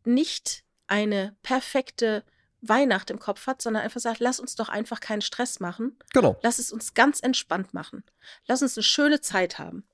nicht 0.05 0.64
eine 0.87 1.37
perfekte 1.43 2.25
Weihnacht 2.60 3.10
im 3.10 3.19
Kopf 3.19 3.46
hat, 3.46 3.62
sondern 3.62 3.82
einfach 3.82 4.00
sagt, 4.00 4.20
lass 4.20 4.40
uns 4.40 4.55
doch 4.55 4.69
einfach 4.69 5.00
keinen 5.00 5.20
Stress 5.20 5.60
machen. 5.60 5.96
genau. 6.12 6.37
Lass 6.43 6.58
es 6.58 6.72
uns 6.72 6.94
ganz 6.94 7.20
entspannt 7.20 7.75
machen. 7.75 8.02
Lass 8.46 8.62
uns 8.62 8.76
eine 8.76 8.82
schöne 8.82 9.20
Zeit 9.20 9.58
haben. 9.58 9.84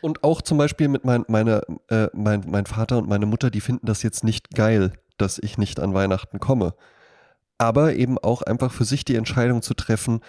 Und 0.00 0.24
auch 0.24 0.40
zum 0.42 0.58
Beispiel 0.58 0.88
mit 0.88 1.04
mein, 1.04 1.24
meine, 1.28 1.62
äh, 1.88 2.08
mein, 2.12 2.44
mein 2.46 2.66
Vater 2.66 2.98
und 2.98 3.08
meine 3.08 3.26
Mutter, 3.26 3.50
die 3.50 3.60
finden 3.60 3.86
das 3.86 4.02
jetzt 4.02 4.24
nicht 4.24 4.50
geil, 4.50 4.92
dass 5.18 5.38
ich 5.38 5.58
nicht 5.58 5.80
an 5.80 5.94
Weihnachten 5.94 6.40
komme. 6.40 6.74
Aber 7.58 7.94
eben 7.94 8.18
auch 8.18 8.42
einfach 8.42 8.72
für 8.72 8.84
sich 8.84 9.04
die 9.04 9.16
Entscheidung 9.16 9.62
zu 9.62 9.74
treffen, 9.74 10.20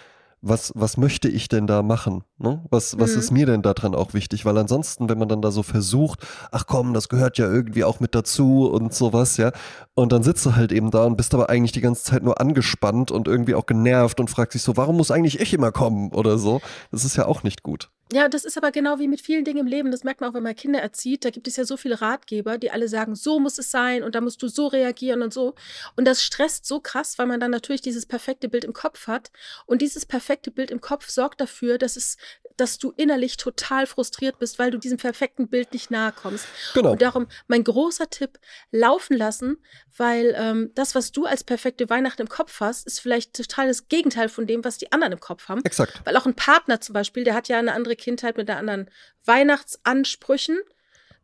was, 0.42 0.72
was 0.74 0.96
möchte 0.96 1.28
ich 1.28 1.48
denn 1.48 1.66
da 1.66 1.82
machen? 1.82 2.24
Ne? 2.38 2.64
Was, 2.70 2.98
was 2.98 3.12
Mhm. 3.12 3.18
ist 3.18 3.30
mir 3.30 3.46
denn 3.46 3.62
daran 3.62 3.94
auch 3.94 4.14
wichtig? 4.14 4.44
Weil 4.44 4.56
ansonsten, 4.56 5.08
wenn 5.08 5.18
man 5.18 5.28
dann 5.28 5.42
da 5.42 5.50
so 5.50 5.62
versucht, 5.62 6.26
ach 6.50 6.66
komm, 6.66 6.94
das 6.94 7.08
gehört 7.08 7.36
ja 7.38 7.46
irgendwie 7.50 7.84
auch 7.84 8.00
mit 8.00 8.14
dazu 8.14 8.66
und 8.70 8.94
sowas, 8.94 9.36
ja. 9.36 9.52
Und 9.94 10.12
dann 10.12 10.22
sitzt 10.22 10.46
du 10.46 10.56
halt 10.56 10.72
eben 10.72 10.90
da 10.90 11.04
und 11.04 11.16
bist 11.16 11.34
aber 11.34 11.50
eigentlich 11.50 11.72
die 11.72 11.82
ganze 11.82 12.04
Zeit 12.04 12.22
nur 12.22 12.40
angespannt 12.40 13.10
und 13.10 13.28
irgendwie 13.28 13.54
auch 13.54 13.66
genervt 13.66 14.18
und 14.20 14.30
fragst 14.30 14.54
dich 14.54 14.62
so, 14.62 14.76
warum 14.76 14.96
muss 14.96 15.10
eigentlich 15.10 15.40
ich 15.40 15.52
immer 15.52 15.72
kommen 15.72 16.10
oder 16.12 16.38
so? 16.38 16.60
Das 16.90 17.04
ist 17.04 17.16
ja 17.16 17.26
auch 17.26 17.42
nicht 17.42 17.62
gut. 17.62 17.90
Ja, 18.12 18.28
das 18.28 18.44
ist 18.44 18.56
aber 18.56 18.72
genau 18.72 18.98
wie 18.98 19.06
mit 19.06 19.20
vielen 19.20 19.44
Dingen 19.44 19.60
im 19.60 19.66
Leben. 19.68 19.92
Das 19.92 20.02
merkt 20.02 20.20
man 20.20 20.30
auch, 20.30 20.34
wenn 20.34 20.42
man 20.42 20.56
Kinder 20.56 20.80
erzieht. 20.80 21.24
Da 21.24 21.30
gibt 21.30 21.46
es 21.46 21.54
ja 21.54 21.64
so 21.64 21.76
viele 21.76 22.00
Ratgeber, 22.00 22.58
die 22.58 22.72
alle 22.72 22.88
sagen, 22.88 23.14
so 23.14 23.38
muss 23.38 23.56
es 23.58 23.70
sein 23.70 24.02
und 24.02 24.16
da 24.16 24.20
musst 24.20 24.42
du 24.42 24.48
so 24.48 24.66
reagieren 24.66 25.22
und 25.22 25.32
so. 25.32 25.54
Und 25.94 26.06
das 26.06 26.24
stresst 26.24 26.66
so 26.66 26.80
krass, 26.80 27.18
weil 27.18 27.26
man 27.26 27.38
dann 27.38 27.52
natürlich 27.52 27.82
dieses 27.82 28.06
perfekte 28.06 28.48
Bild 28.48 28.64
im 28.64 28.72
Kopf 28.72 29.06
hat. 29.06 29.30
Und 29.64 29.80
dieses 29.80 30.06
perfekte 30.06 30.50
Bild 30.50 30.72
im 30.72 30.80
Kopf 30.80 31.08
sorgt 31.08 31.40
dafür, 31.40 31.78
dass 31.78 31.96
es, 31.96 32.16
dass 32.60 32.78
du 32.78 32.92
innerlich 32.96 33.36
total 33.36 33.86
frustriert 33.86 34.38
bist, 34.38 34.58
weil 34.58 34.70
du 34.70 34.78
diesem 34.78 34.98
perfekten 34.98 35.48
Bild 35.48 35.72
nicht 35.72 35.90
nahe 35.90 36.12
kommst. 36.12 36.46
Genau. 36.74 36.92
Und 36.92 37.02
darum 37.02 37.26
mein 37.48 37.64
großer 37.64 38.10
Tipp, 38.10 38.38
laufen 38.70 39.16
lassen, 39.16 39.56
weil 39.96 40.34
ähm, 40.36 40.70
das, 40.74 40.94
was 40.94 41.12
du 41.12 41.24
als 41.24 41.42
perfekte 41.42 41.88
Weihnachten 41.88 42.22
im 42.22 42.28
Kopf 42.28 42.60
hast, 42.60 42.86
ist 42.86 43.00
vielleicht 43.00 43.34
total 43.34 43.68
das 43.68 43.88
Gegenteil 43.88 44.28
von 44.28 44.46
dem, 44.46 44.64
was 44.64 44.78
die 44.78 44.92
anderen 44.92 45.14
im 45.14 45.20
Kopf 45.20 45.48
haben. 45.48 45.64
Exakt. 45.64 46.02
Weil 46.04 46.16
auch 46.16 46.26
ein 46.26 46.36
Partner 46.36 46.80
zum 46.80 46.92
Beispiel, 46.92 47.24
der 47.24 47.34
hat 47.34 47.48
ja 47.48 47.58
eine 47.58 47.72
andere 47.72 47.96
Kindheit 47.96 48.36
mit 48.36 48.48
einer 48.48 48.58
anderen 48.58 48.90
Weihnachtsansprüchen. 49.24 50.58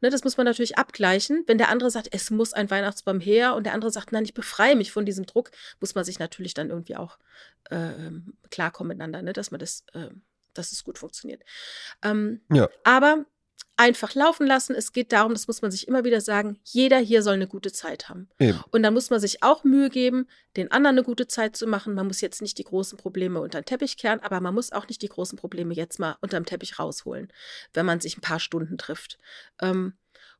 Ne, 0.03 0.11
das 0.11 0.25
muss 0.25 0.37
man 0.37 0.45
natürlich 0.45 0.77
abgleichen. 0.77 1.45
Wenn 1.47 1.57
der 1.57 1.71
andere 1.71 1.91
sagt, 1.91 2.09
es 2.11 2.31
muss 2.31 2.53
ein 2.53 2.71
Weihnachtsbaum 2.71 3.19
her 3.19 3.55
und 3.55 3.65
der 3.65 3.73
andere 3.73 3.91
sagt, 3.91 4.13
nein, 4.13 4.25
ich 4.25 4.35
befreie 4.35 4.77
mich 4.77 4.93
von 4.93 5.07
diesem 5.07 5.25
Druck, 5.25 5.51
muss 5.81 5.95
man 5.95 6.05
sich 6.05 6.19
natürlich 6.19 6.53
dann 6.53 6.69
irgendwie 6.69 6.97
auch 6.97 7.19
ähm, 7.71 8.35
klarkommen 8.51 8.89
miteinander, 8.89 9.23
ne, 9.23 9.33
dass 9.33 9.51
man 9.51 9.59
das, 9.59 9.85
ähm, 9.95 10.23
dass 10.59 10.73
es 10.73 10.85
gut 10.85 10.99
funktioniert. 10.99 11.43
Ähm, 12.03 12.41
Ja. 12.51 12.69
Aber 12.85 13.25
einfach 13.77 14.15
laufen 14.15 14.47
lassen. 14.47 14.75
Es 14.75 14.93
geht 14.93 15.13
darum, 15.13 15.33
das 15.33 15.47
muss 15.47 15.63
man 15.63 15.71
sich 15.71 15.87
immer 15.87 16.05
wieder 16.05 16.21
sagen, 16.21 16.59
jeder 16.65 16.99
hier 16.99 17.23
soll 17.23 17.35
eine 17.35 17.47
gute 17.47 17.73
Zeit 17.73 18.09
haben. 18.09 18.29
Eben. 18.39 18.59
Und 18.71 18.83
dann 18.83 18.95
muss 18.95 19.11
man 19.11 19.21
sich 19.21 19.43
auch 19.43 19.65
Mühe 19.65 19.91
geben, 19.91 20.27
den 20.57 20.71
anderen 20.71 20.97
eine 20.97 21.05
gute 21.05 21.29
Zeit 21.29 21.57
zu 21.57 21.67
machen. 21.67 21.95
Man 21.95 22.07
muss 22.07 22.21
jetzt 22.21 22.41
nicht 22.41 22.59
die 22.59 22.65
großen 22.65 22.97
Probleme 22.97 23.41
unter 23.41 23.61
den 23.61 23.67
Teppich 23.67 23.99
kehren, 23.99 24.21
aber 24.21 24.41
man 24.41 24.55
muss 24.55 24.73
auch 24.73 24.89
nicht 24.89 25.03
die 25.03 25.09
großen 25.09 25.39
Probleme 25.39 25.75
jetzt 25.75 25.99
mal 25.99 26.17
unter 26.23 26.41
dem 26.41 26.47
Teppich 26.47 26.79
rausholen, 26.79 27.31
wenn 27.75 27.87
man 27.87 28.01
sich 28.01 28.17
ein 28.17 28.23
paar 28.23 28.41
Stunden 28.41 28.79
trifft. 28.79 29.19
Ähm, 29.61 29.95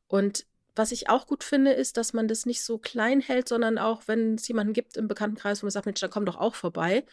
und 0.07 0.45
was 0.75 0.91
ich 0.91 1.09
auch 1.09 1.25
gut 1.25 1.43
finde, 1.43 1.73
ist, 1.73 1.97
dass 1.97 2.13
man 2.13 2.27
das 2.27 2.45
nicht 2.45 2.63
so 2.63 2.77
klein 2.77 3.19
hält, 3.19 3.49
sondern 3.49 3.77
auch, 3.77 4.03
wenn 4.05 4.35
es 4.35 4.47
jemanden 4.47 4.73
gibt 4.73 4.95
im 4.95 5.07
Bekanntenkreis, 5.07 5.61
wo 5.61 5.65
man 5.65 5.71
sagt, 5.71 5.87
Mensch, 5.87 5.99
dann 5.99 6.11
komm 6.11 6.25
doch 6.25 6.37
auch 6.37 6.55
vorbei. 6.55 7.03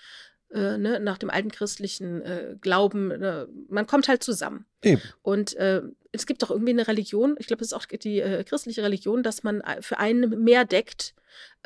Äh, 0.54 0.78
ne, 0.78 1.00
nach 1.00 1.18
dem 1.18 1.30
alten 1.30 1.50
christlichen 1.50 2.22
äh, 2.22 2.54
Glauben, 2.60 3.10
äh, 3.10 3.46
man 3.68 3.88
kommt 3.88 4.06
halt 4.06 4.22
zusammen. 4.22 4.66
Eben. 4.82 5.02
Und 5.22 5.56
äh, 5.56 5.82
es 6.12 6.26
gibt 6.26 6.44
doch 6.44 6.50
irgendwie 6.52 6.70
eine 6.70 6.86
Religion, 6.86 7.34
ich 7.40 7.48
glaube, 7.48 7.58
das 7.58 7.68
ist 7.68 7.72
auch 7.72 7.86
die 7.86 8.20
äh, 8.20 8.44
christliche 8.44 8.84
Religion, 8.84 9.24
dass 9.24 9.42
man 9.42 9.62
äh, 9.62 9.82
für 9.82 9.98
einen 9.98 10.44
mehr 10.44 10.64
deckt. 10.64 11.14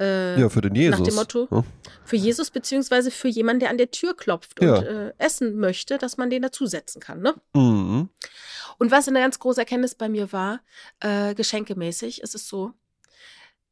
Ja, 0.00 0.48
für 0.48 0.62
den 0.62 0.74
Jesus. 0.74 0.98
nach 0.98 1.06
dem 1.06 1.14
Motto, 1.16 1.48
Ja. 1.50 1.62
für 2.02 2.16
Jesus, 2.16 2.50
beziehungsweise 2.50 3.10
für 3.10 3.28
jemanden, 3.28 3.60
der 3.60 3.68
an 3.68 3.76
der 3.76 3.90
Tür 3.90 4.16
klopft 4.16 4.62
Ja. 4.62 4.78
und 4.78 4.86
äh, 4.86 5.12
essen 5.18 5.58
möchte, 5.58 5.98
dass 5.98 6.16
man 6.16 6.30
den 6.30 6.40
dazusetzen 6.40 7.02
kann. 7.02 7.20
Ne? 7.20 7.34
Mhm. 7.52 8.08
Und 8.78 8.90
was 8.90 9.08
eine 9.08 9.20
ganz 9.20 9.38
große 9.38 9.60
Erkenntnis 9.60 9.94
bei 9.94 10.08
mir 10.08 10.32
war, 10.32 10.60
geschenkemäßig, 11.34 12.22
ist 12.22 12.34
es 12.34 12.48
so, 12.48 12.72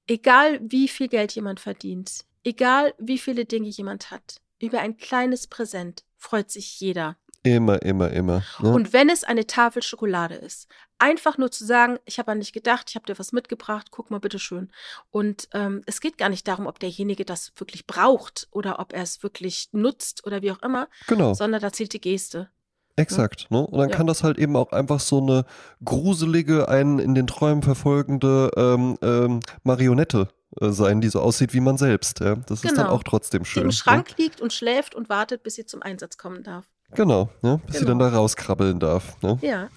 egal 0.07 0.61
wie 0.63 0.89
viel 0.89 1.09
Geld 1.09 1.33
jemand 1.33 1.61
verdient, 1.61 2.25
egal 2.45 2.93
wie 2.99 3.19
viele 3.19 3.45
Dinge 3.47 3.69
jemand 3.69 4.11
hat, 4.11 4.41
über 4.61 4.81
ein 4.81 4.97
kleines 4.97 5.47
Präsent 5.47 6.05
freut 6.17 6.51
sich 6.51 6.81
jeder. 6.81 7.17
Immer, 7.43 7.81
immer, 7.83 8.11
immer. 8.11 8.43
Ne? 8.59 8.73
Und 8.73 8.93
wenn 8.93 9.09
es 9.09 9.23
eine 9.23 9.47
Tafel 9.47 9.81
Schokolade 9.81 10.35
ist, 10.35 10.67
einfach 10.99 11.39
nur 11.39 11.53
zu 11.53 11.65
sagen, 11.65 11.99
ich 12.05 12.19
habe 12.19 12.33
an 12.33 12.41
dich 12.41 12.53
gedacht, 12.53 12.87
ich 12.89 12.97
habe 12.97 13.07
dir 13.07 13.19
was 13.21 13.33
mitgebracht, 13.33 13.89
guck 13.93 14.11
mal 14.11 14.19
bitte 14.19 14.41
schön. 14.41 14.73
Und 15.11 15.49
ähm, 15.53 15.83
es 15.87 16.01
geht 16.01 16.19
gar 16.19 16.29
nicht 16.29 16.49
darum, 16.49 16.67
ob 16.67 16.81
derjenige 16.81 17.25
das 17.25 17.53
wirklich 17.57 17.87
braucht 17.87 18.49
oder 18.51 18.81
ob 18.81 18.93
er 18.93 19.03
es 19.03 19.23
wirklich 19.23 19.69
nutzt 19.71 20.27
oder 20.27 20.43
wie 20.43 20.51
auch 20.51 20.63
immer, 20.63 20.89
genau. 21.07 21.35
sondern 21.35 21.61
da 21.61 21.73
zählt 21.73 21.93
die 21.93 22.01
Geste. 22.01 22.49
Exakt, 22.97 23.51
ne? 23.51 23.65
Und 23.65 23.79
dann 23.79 23.91
Ja. 23.91 23.97
kann 23.97 24.07
das 24.07 24.25
halt 24.25 24.39
eben 24.39 24.57
auch 24.57 24.73
einfach 24.73 25.01
so 25.01 25.21
eine 25.21 25.45
gruselige, 25.85 26.69
einen 26.69 26.99
in 26.99 27.15
den 27.15 27.27
Träumen 27.27 27.63
verfolgende 27.63 28.51
ähm, 28.57 28.97
ähm, 29.03 29.41
Marionette 29.63 30.29
sein, 30.61 31.01
die 31.01 31.09
so 31.09 31.21
aussieht 31.21 31.53
wie 31.55 31.61
man 31.61 31.77
selbst. 31.79 32.21
Ja? 32.21 32.37
Das 32.37 32.65
ist 32.65 32.77
dann 32.77 32.85
Genau. 32.87 32.91
auch 32.97 33.03
trotzdem 33.03 33.43
Die 33.43 33.49
schön. 33.49 33.63
im 33.63 33.69
ne? 33.69 33.73
Schrank 33.73 34.17
liegt 34.19 34.41
und 34.41 34.53
schläft 34.53 34.95
und 34.95 35.09
wartet, 35.09 35.43
bis 35.43 35.55
sie 35.55 35.67
zum 35.67 35.83
Einsatz 35.83 36.17
kommen 36.17 36.43
darf. 36.43 36.67
Genau, 36.93 37.31
ja? 37.43 37.57
bis 37.67 37.79
sie 37.81 37.85
dann 37.85 37.99
Genau. 37.99 38.11
da 38.11 38.17
rauskrabbeln 38.17 38.79
darf. 38.81 39.21
Ne? 39.23 39.39
Ja. 39.43 39.69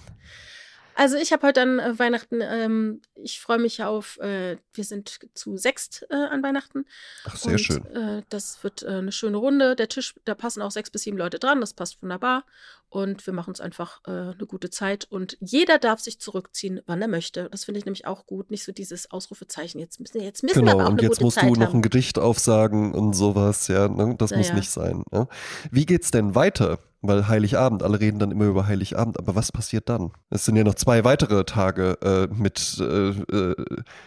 Also 1.00 1.16
ich 1.16 1.32
habe 1.32 1.48
heute 1.48 1.62
an 1.62 1.80
äh, 1.80 1.98
Weihnachten, 1.98 2.42
ähm, 2.42 3.02
ich 3.16 3.40
freue 3.40 3.58
mich 3.58 3.82
auf, 3.82 4.18
äh, 4.20 4.58
wir 4.74 4.84
sind 4.84 5.18
zu 5.34 5.56
sechst 5.56 6.06
äh, 6.10 6.14
an 6.14 6.44
Weihnachten. 6.44 6.84
Ach, 7.24 7.38
sehr 7.38 7.54
und, 7.54 7.60
schön. 7.60 7.86
Äh, 7.96 8.24
das 8.28 8.62
wird 8.66 8.84
äh, 8.84 8.88
eine 8.88 9.14
schöne 9.14 9.38
Runde. 9.38 9.78
Der 9.78 9.88
Tisch, 9.88 10.16
da 10.26 10.36
passen 10.36 10.62
auch 10.62 10.72
sechs 10.72 10.90
bis 10.90 11.04
sieben 11.04 11.18
Leute 11.18 11.40
dran, 11.40 11.62
das 11.62 11.74
passt 11.74 12.02
wunderbar. 12.02 12.44
Und 12.90 13.26
wir 13.26 13.34
machen 13.34 13.52
uns 13.52 13.62
einfach 13.62 14.04
eine 14.04 14.48
gute 14.48 14.72
Zeit. 14.72 15.06
Und 15.12 15.38
jeder 15.40 15.78
darf 15.78 16.00
sich 16.00 16.20
zurückziehen, 16.20 16.82
wann 16.88 17.00
er 17.04 17.08
möchte. 17.08 17.48
Das 17.52 17.66
finde 17.66 17.78
ich 17.78 17.86
nämlich 17.86 18.08
auch 18.08 18.26
gut. 18.26 18.50
Nicht 18.50 18.64
so 18.64 18.72
dieses 18.72 19.12
Ausrufezeichen. 19.12 19.80
Jetzt 19.80 20.00
müssen, 20.00 20.20
jetzt 20.20 20.42
müssen 20.42 20.56
wir 20.56 20.62
Genau, 20.64 20.80
aber 20.80 20.86
auch 20.88 20.92
und 20.94 21.02
jetzt 21.04 21.22
musst 21.22 21.38
Zeit 21.38 21.44
du 21.52 21.54
noch 21.54 21.68
haben. 21.68 21.78
ein 21.78 21.82
Gedicht 21.84 22.18
aufsagen 22.18 22.96
und 22.96 23.14
sowas, 23.14 23.68
ja, 23.68 23.88
ne? 23.88 24.16
das 24.18 24.32
Ja, 24.32 24.38
muss 24.38 24.48
ja. 24.48 24.56
nicht 24.56 24.72
sein. 24.72 25.04
Ne? 25.12 25.28
Wie 25.70 25.86
geht's 25.86 26.10
denn 26.10 26.34
weiter? 26.34 26.80
Weil 27.02 27.30
Heiligabend, 27.30 27.82
alle 27.82 28.00
reden 28.00 28.20
dann 28.20 28.32
immer 28.32 28.46
über 28.46 28.68
Heiligabend, 28.68 29.18
aber 29.18 29.34
was 29.34 29.54
passiert 29.54 29.88
dann? 29.88 30.12
Es 30.30 30.44
sind 30.44 30.58
ja 30.58 30.66
noch 30.66 30.76
zwei 30.76 31.06
weitere 31.06 31.46
Tage 31.46 31.98
äh, 32.02 32.28
mit 32.34 32.78
äh, 32.80 33.10
äh, 33.10 33.56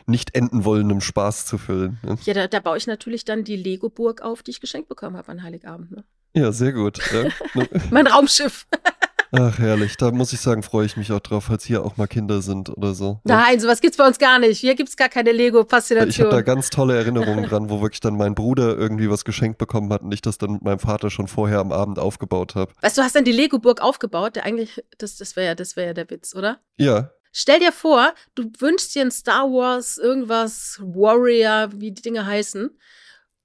nicht 0.06 0.34
enden 0.34 0.66
wollendem 0.66 1.00
Spaß 1.00 1.46
zu 1.46 1.56
füllen. 1.56 1.98
Ne? 2.02 2.18
Ja, 2.24 2.34
da, 2.34 2.48
da 2.48 2.60
baue 2.60 2.76
ich 2.76 2.86
natürlich 2.86 3.24
dann 3.24 3.44
die 3.44 3.56
Lego-Burg 3.56 4.20
auf, 4.20 4.42
die 4.42 4.50
ich 4.50 4.60
geschenkt 4.60 4.88
bekommen 4.88 5.16
habe 5.16 5.30
an 5.32 5.42
Heiligabend. 5.42 5.90
Ne? 5.90 6.04
Ja, 6.34 6.52
sehr 6.52 6.72
gut. 6.72 6.98
Ja. 7.12 7.30
Ne? 7.54 7.68
Mein 7.90 8.06
Raumschiff. 8.06 8.66
Ach, 9.32 9.58
herrlich. 9.58 9.96
Da 9.96 10.10
muss 10.10 10.32
ich 10.32 10.40
sagen, 10.40 10.62
freue 10.62 10.84
ich 10.84 10.96
mich 10.96 11.10
auch 11.10 11.20
drauf, 11.20 11.44
falls 11.44 11.64
hier 11.64 11.84
auch 11.84 11.96
mal 11.96 12.06
Kinder 12.06 12.42
sind 12.42 12.68
oder 12.68 12.94
so. 12.94 13.20
Ne? 13.24 13.34
Nein, 13.34 13.60
sowas 13.60 13.80
gibt's 13.80 13.96
bei 13.96 14.06
uns 14.06 14.18
gar 14.18 14.38
nicht. 14.38 14.58
Hier 14.58 14.74
gibt's 14.74 14.96
gar 14.96 15.08
keine 15.08 15.30
Ich 15.30 15.36
habe 15.36 15.52
da 15.52 15.58
Lego-Faszination. 15.58 16.44
ganz 16.44 16.68
tolle 16.68 16.96
Erinnerungen 16.96 17.44
dran, 17.44 17.70
wo 17.70 17.80
wirklich 17.80 18.00
dann 18.00 18.16
mein 18.16 18.34
Bruder 18.34 18.76
irgendwie 18.76 19.08
was 19.08 19.24
geschenkt 19.24 19.56
bekommen 19.56 19.90
hat 19.92 20.02
und 20.02 20.12
ich 20.12 20.20
das 20.20 20.36
dann 20.36 20.52
mit 20.52 20.62
meinem 20.62 20.78
Vater 20.78 21.10
schon 21.10 21.28
vorher 21.28 21.60
am 21.60 21.72
Abend 21.72 21.98
aufgebaut 21.98 22.54
habe. 22.54 22.72
Weißt 22.82 22.98
du, 22.98 23.00
du 23.00 23.04
hast 23.06 23.16
dann 23.16 23.24
die 23.24 23.32
Lego-Burg 23.32 23.80
aufgebaut, 23.80 24.36
der 24.36 24.44
eigentlich, 24.44 24.84
das, 24.98 25.16
das 25.16 25.34
wäre 25.34 25.46
ja, 25.46 25.54
das 25.54 25.76
wäre 25.76 25.88
ja 25.88 25.94
der 25.94 26.10
Witz, 26.10 26.34
oder? 26.34 26.60
Ja, 26.76 27.10
Stell 27.34 27.60
dir 27.60 27.72
vor, 27.72 28.12
du 28.34 28.52
wünschst 28.58 28.94
dir 28.94 29.00
ein 29.00 29.10
Star 29.10 29.44
Wars, 29.44 29.96
irgendwas, 29.96 30.78
Warrior, 30.82 31.70
wie 31.72 31.90
die 31.90 32.02
Dinge 32.02 32.26
heißen. 32.26 32.78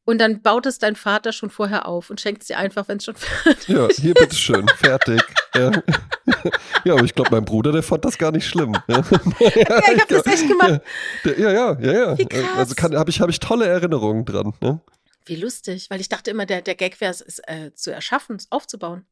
Und 0.03 0.20
dann 0.20 0.41
baut 0.41 0.65
es 0.65 0.77
dein 0.77 0.96
Vater 0.96 1.32
schon 1.32 1.50
vorher 1.50 1.86
auf 1.86 2.10
und 2.10 2.20
schenkt 2.20 2.41
es 2.41 2.48
dir 2.48 2.58
einfach, 2.58 2.88
wenn 2.88 2.98
es 2.98 3.06
schon 3.06 3.15
fertig 3.44 3.67
ja, 3.70 3.88
hier 3.89 4.13
bitteschön, 4.13 4.65
fertig. 4.77 5.22
Ja. 5.60 5.72
ja, 6.86 6.94
aber 6.94 7.04
ich 7.04 7.14
glaube, 7.16 7.30
mein 7.32 7.46
Bruder, 7.46 7.72
der 7.72 7.84
fand 7.84 8.06
das 8.06 8.18
gar 8.18 8.32
nicht 8.32 8.48
schlimm. 8.48 8.74
Ja, 8.88 8.98
Ja, 9.40 9.80
ich 9.94 10.02
hab 10.02 10.08
das 10.08 10.26
echt 10.28 10.48
gemacht. 10.48 10.82
Ja, 11.26 11.52
ja, 11.52 11.78
ja, 11.80 11.94
ja. 11.94 12.18
Wie 12.18 12.26
krass. 12.26 12.44
Also 12.58 12.76
habe 12.98 13.10
ich, 13.10 13.22
hab 13.22 13.30
ich 13.30 13.40
tolle 13.40 13.66
Erinnerungen 13.68 14.26
dran. 14.26 14.54
Ne? 14.62 14.80
Wie 15.26 15.36
lustig, 15.36 15.88
weil 15.90 16.00
ich 16.00 16.10
dachte 16.10 16.32
immer, 16.32 16.46
der, 16.46 16.62
der 16.62 16.76
Gag 16.76 17.00
wäre 17.02 17.12
es 17.12 17.40
äh, 17.48 17.72
zu 17.76 17.92
erschaffen, 17.92 18.38
es 18.38 18.48
aufzubauen. 18.50 19.06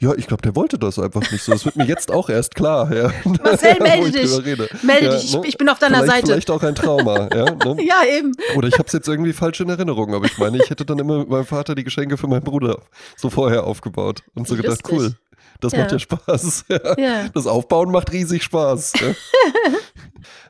Ja, 0.00 0.14
ich 0.14 0.26
glaube, 0.26 0.42
der 0.42 0.56
wollte 0.56 0.78
das 0.78 0.98
einfach 0.98 1.30
nicht 1.30 1.42
so. 1.44 1.52
Das 1.52 1.64
wird 1.64 1.76
mir 1.76 1.84
jetzt 1.84 2.10
auch 2.10 2.30
erst 2.30 2.54
klar. 2.54 2.90
Ja. 2.94 3.12
Marcel, 3.24 3.76
melde 3.80 4.20
ich 4.20 4.34
dich. 4.34 4.82
Melde 4.82 5.06
Ja, 5.06 5.12
dich, 5.12 5.24
ich, 5.24 5.34
ne? 5.34 5.42
ich 5.44 5.58
bin 5.58 5.68
auf 5.68 5.78
deiner 5.78 5.98
vielleicht, 5.98 6.12
Seite. 6.12 6.26
Vielleicht 6.28 6.50
auch 6.50 6.62
ein 6.62 6.74
Trauma. 6.74 7.28
Ja, 7.34 7.44
ne? 7.52 7.76
Ja, 7.84 8.02
eben. 8.10 8.32
Oder 8.56 8.68
ich 8.68 8.74
habe 8.74 8.86
es 8.86 8.92
jetzt 8.94 9.06
irgendwie 9.08 9.32
falsch 9.34 9.60
in 9.60 9.68
Erinnerung, 9.68 10.14
aber 10.14 10.24
ich 10.24 10.38
meine, 10.38 10.56
ich 10.62 10.70
hätte 10.70 10.86
dann 10.86 10.98
immer 10.98 11.18
mit 11.18 11.28
meinem 11.28 11.44
Vater 11.46 11.74
die 11.74 11.84
Geschenke 11.84 12.16
für 12.16 12.26
meinen 12.26 12.44
Bruder 12.44 12.80
so 13.16 13.28
vorher 13.28 13.64
aufgebaut 13.64 14.22
und 14.34 14.48
so 14.48 14.56
Wie 14.56 14.62
gedacht, 14.62 14.80
lustig. 14.90 14.98
cool, 14.98 15.14
das 15.60 15.72
Ja. 15.72 15.80
macht 15.80 15.92
ja 15.92 15.98
Spaß. 15.98 16.64
Ja. 16.68 16.98
Ja. 16.98 17.28
Das 17.34 17.46
Aufbauen 17.46 17.90
macht 17.90 18.12
riesig 18.12 18.42
Spaß. 18.44 18.92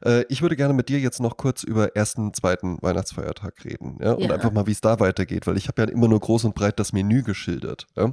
Äh, 0.05 0.25
ich 0.29 0.43
würde 0.43 0.57
gerne 0.57 0.75
mit 0.75 0.89
dir 0.89 0.99
jetzt 0.99 1.21
noch 1.21 1.37
kurz 1.37 1.63
über 1.63 1.95
ersten, 1.97 2.33
zweiten 2.35 2.79
Weihnachtsfeiertag 2.83 3.65
reden 3.65 3.99
ja? 4.03 4.13
und 4.13 4.23
Ja. 4.25 4.35
einfach 4.35 4.53
mal, 4.53 4.67
wie 4.67 4.73
es 4.73 4.81
da 4.81 5.01
weitergeht, 5.01 5.47
weil 5.47 5.57
ich 5.57 5.69
habe 5.69 5.83
ja 5.83 5.89
immer 5.89 6.09
nur 6.09 6.21
groß 6.21 6.45
und 6.45 6.55
breit 6.55 6.79
das 6.79 6.93
Menü 6.93 7.23
geschildert. 7.23 7.87
Ja? 7.97 8.05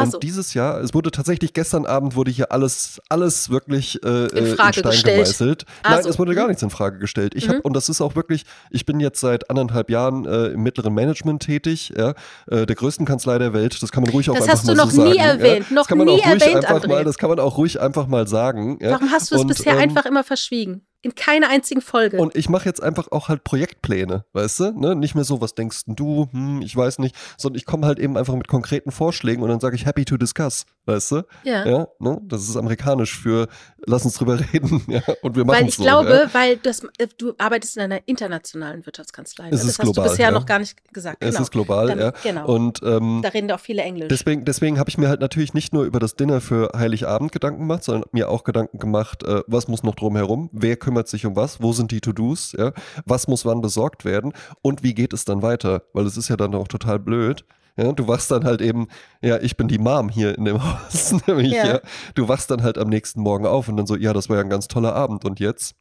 Und 0.00 0.12
so. 0.12 0.18
dieses 0.18 0.54
Jahr, 0.54 0.80
es 0.80 0.94
wurde 0.94 1.10
tatsächlich 1.10 1.52
gestern 1.52 1.86
Abend 1.86 2.16
wurde 2.16 2.30
hier 2.30 2.52
alles, 2.52 3.00
alles 3.08 3.50
wirklich 3.50 4.02
äh, 4.04 4.26
In 4.26 4.46
äh, 4.46 4.54
Frage 4.56 4.78
Stein 4.80 4.90
gestellt. 4.92 5.16
gemeißelt. 5.16 5.64
Ah, 5.82 5.90
Nein, 5.94 6.02
so. 6.04 6.08
es 6.10 6.18
wurde 6.18 6.34
gar 6.34 6.44
Mhm. 6.44 6.50
nichts 6.50 6.62
in 6.62 6.70
Frage 6.70 6.98
gestellt. 6.98 7.34
Ich 7.34 7.46
Mhm. 7.46 7.50
habe 7.52 7.62
und 7.62 7.74
das 7.74 7.88
ist 7.88 8.00
auch 8.00 8.16
wirklich, 8.16 8.44
ich 8.70 8.86
bin 8.86 9.00
jetzt 9.00 9.20
seit 9.20 9.50
anderthalb 9.50 9.90
Jahren 9.90 10.24
äh, 10.26 10.46
im 10.48 10.62
mittleren 10.62 10.94
Management 10.94 11.42
tätig, 11.42 11.92
ja, 11.96 12.14
äh, 12.48 12.66
der 12.66 12.76
größten 12.76 13.06
Kanzlei 13.06 13.38
der 13.38 13.52
Welt. 13.52 13.82
Das 13.82 13.92
kann 13.92 14.02
man 14.02 14.12
ruhig 14.12 14.28
auch 14.30 14.34
Das 14.34 14.44
einfach 14.44 14.58
hast 14.58 14.68
du 14.68 14.74
mal 14.74 14.84
noch 14.84 14.90
so 14.90 15.02
nie 15.04 15.16
sagen. 15.18 15.40
erwähnt, 15.40 15.66
ja. 15.70 15.74
noch 15.74 15.82
das 15.82 15.88
kann 15.88 15.98
man 15.98 16.06
nie 16.06 16.20
auch 16.20 16.26
erwähnt, 16.26 16.64
einfach 16.64 16.86
mal, 16.88 17.04
das 17.04 17.18
kann 17.18 17.30
man 17.30 17.40
auch 17.40 17.56
ruhig 17.56 17.80
einfach 17.80 18.06
mal 18.06 18.26
sagen. 18.26 18.78
Warum 18.80 19.10
hast 19.10 19.30
du 19.30 19.34
es 19.36 19.40
Und, 19.42 19.48
bisher 19.48 19.74
ähm, 19.74 19.78
einfach 19.80 20.06
immer 20.06 20.24
verschwiegen? 20.24 20.79
In 21.02 21.14
keiner 21.14 21.48
einzigen 21.48 21.80
Folge. 21.80 22.18
Und 22.18 22.36
ich 22.36 22.48
mache 22.48 22.66
jetzt 22.66 22.82
einfach 22.82 23.10
auch 23.10 23.28
halt 23.28 23.42
Projektpläne, 23.44 24.24
weißt 24.32 24.60
du? 24.60 24.72
Ne? 24.72 24.94
Nicht 24.94 25.14
mehr 25.14 25.24
so, 25.24 25.40
was 25.40 25.54
denkst 25.54 25.82
du? 25.86 26.28
Hm, 26.32 26.60
ich 26.62 26.76
weiß 26.76 26.98
nicht. 26.98 27.16
Sondern 27.38 27.56
ich 27.58 27.66
komme 27.66 27.86
halt 27.86 27.98
eben 27.98 28.16
einfach 28.18 28.34
mit 28.34 28.48
konkreten 28.48 28.90
Vorschlägen 28.90 29.42
und 29.42 29.48
dann 29.48 29.60
sage 29.60 29.76
ich 29.76 29.86
happy 29.86 30.04
to 30.04 30.16
discuss, 30.16 30.66
weißt 30.86 31.12
du? 31.12 31.22
ja. 31.44 31.66
Ja, 31.66 31.88
ne? 31.98 32.20
Das 32.24 32.48
ist 32.48 32.56
amerikanisch 32.56 33.18
für 33.18 33.48
lass 33.86 34.04
uns 34.04 34.14
drüber 34.14 34.38
reden, 34.52 34.82
ja, 34.88 35.02
und 35.22 35.36
wir 35.36 35.44
machen 35.44 35.58
Weil 35.58 35.64
es 35.64 35.70
ich 35.70 35.76
so. 35.76 35.82
glaube, 35.82 36.10
ja. 36.10 36.34
weil 36.34 36.56
das, 36.56 36.82
äh, 36.98 37.06
du 37.18 37.34
arbeitest 37.38 37.76
in 37.76 37.82
einer 37.84 38.00
internationalen 38.06 38.84
Wirtschaftskanzlei. 38.86 39.44
ne? 39.44 39.50
Es 39.54 39.60
das 39.60 39.70
ist 39.70 39.78
hast 39.78 39.84
global, 39.84 40.04
du 40.04 40.10
bisher 40.10 40.26
ja. 40.26 40.30
noch 40.32 40.46
gar 40.46 40.58
nicht 40.58 40.92
gesagt. 40.92 41.18
Es 41.20 41.30
genau. 41.30 41.42
ist 41.42 41.50
global, 41.50 41.86
Dann- 41.88 41.98
ja. 41.98 42.12
Genau. 42.22 42.46
Und 42.46 42.80
ähm, 42.82 43.20
da 43.22 43.28
reden 43.30 43.50
auch 43.50 43.60
viele 43.60 43.82
Englisch. 43.82 44.08
Deswegen, 44.08 44.44
deswegen 44.44 44.78
habe 44.78 44.90
ich 44.90 44.98
mir 44.98 45.08
halt 45.08 45.20
natürlich 45.20 45.54
nicht 45.54 45.72
nur 45.72 45.84
über 45.84 45.98
das 45.98 46.14
Dinner 46.14 46.40
für 46.40 46.70
Heiligabend 46.76 47.32
Gedanken 47.32 47.60
gemacht, 47.60 47.84
sondern 47.84 48.08
mir 48.12 48.28
auch 48.28 48.44
Gedanken 48.44 48.78
gemacht, 48.78 49.22
äh, 49.24 49.42
was 49.46 49.68
muss 49.68 49.82
noch 49.82 49.94
drumherum, 49.94 50.50
wer 50.52 50.76
kümmert 50.90 51.06
sich 51.06 51.24
um 51.24 51.36
was, 51.36 51.62
wo 51.62 51.72
sind 51.72 51.92
die 51.92 52.00
To-Dos, 52.00 52.52
ja, 52.58 52.72
was 53.06 53.28
muss 53.28 53.44
wann 53.46 53.60
besorgt 53.60 54.04
werden 54.04 54.32
und 54.60 54.82
wie 54.82 54.92
geht 54.92 55.12
es 55.12 55.24
dann 55.24 55.40
weiter, 55.40 55.84
weil 55.92 56.04
es 56.04 56.16
ist 56.16 56.28
ja 56.28 56.36
dann 56.36 56.52
auch 56.56 56.66
total 56.66 56.98
blöd. 56.98 57.44
Ja, 57.76 57.92
du 57.92 58.08
wachst 58.08 58.28
dann 58.32 58.44
halt 58.44 58.60
eben, 58.60 58.88
ja, 59.22 59.38
ich 59.40 59.56
bin 59.56 59.68
die 59.68 59.78
Mom 59.78 60.08
hier 60.08 60.36
in 60.36 60.44
dem 60.46 60.60
Haus, 60.84 61.12
nämlich, 61.28 61.52
Ja. 61.52 61.66
ja. 61.74 61.80
Du 62.16 62.26
wachst 62.28 62.50
dann 62.50 62.64
halt 62.64 62.76
am 62.76 62.88
nächsten 62.88 63.20
Morgen 63.20 63.46
auf 63.46 63.68
und 63.68 63.76
dann 63.76 63.86
so, 63.86 63.94
ja, 63.94 64.12
das 64.12 64.28
war 64.28 64.36
ja 64.36 64.42
ein 64.42 64.50
ganz 64.50 64.66
toller 64.66 64.94
Abend 64.96 65.24
und 65.24 65.38
jetzt? 65.38 65.76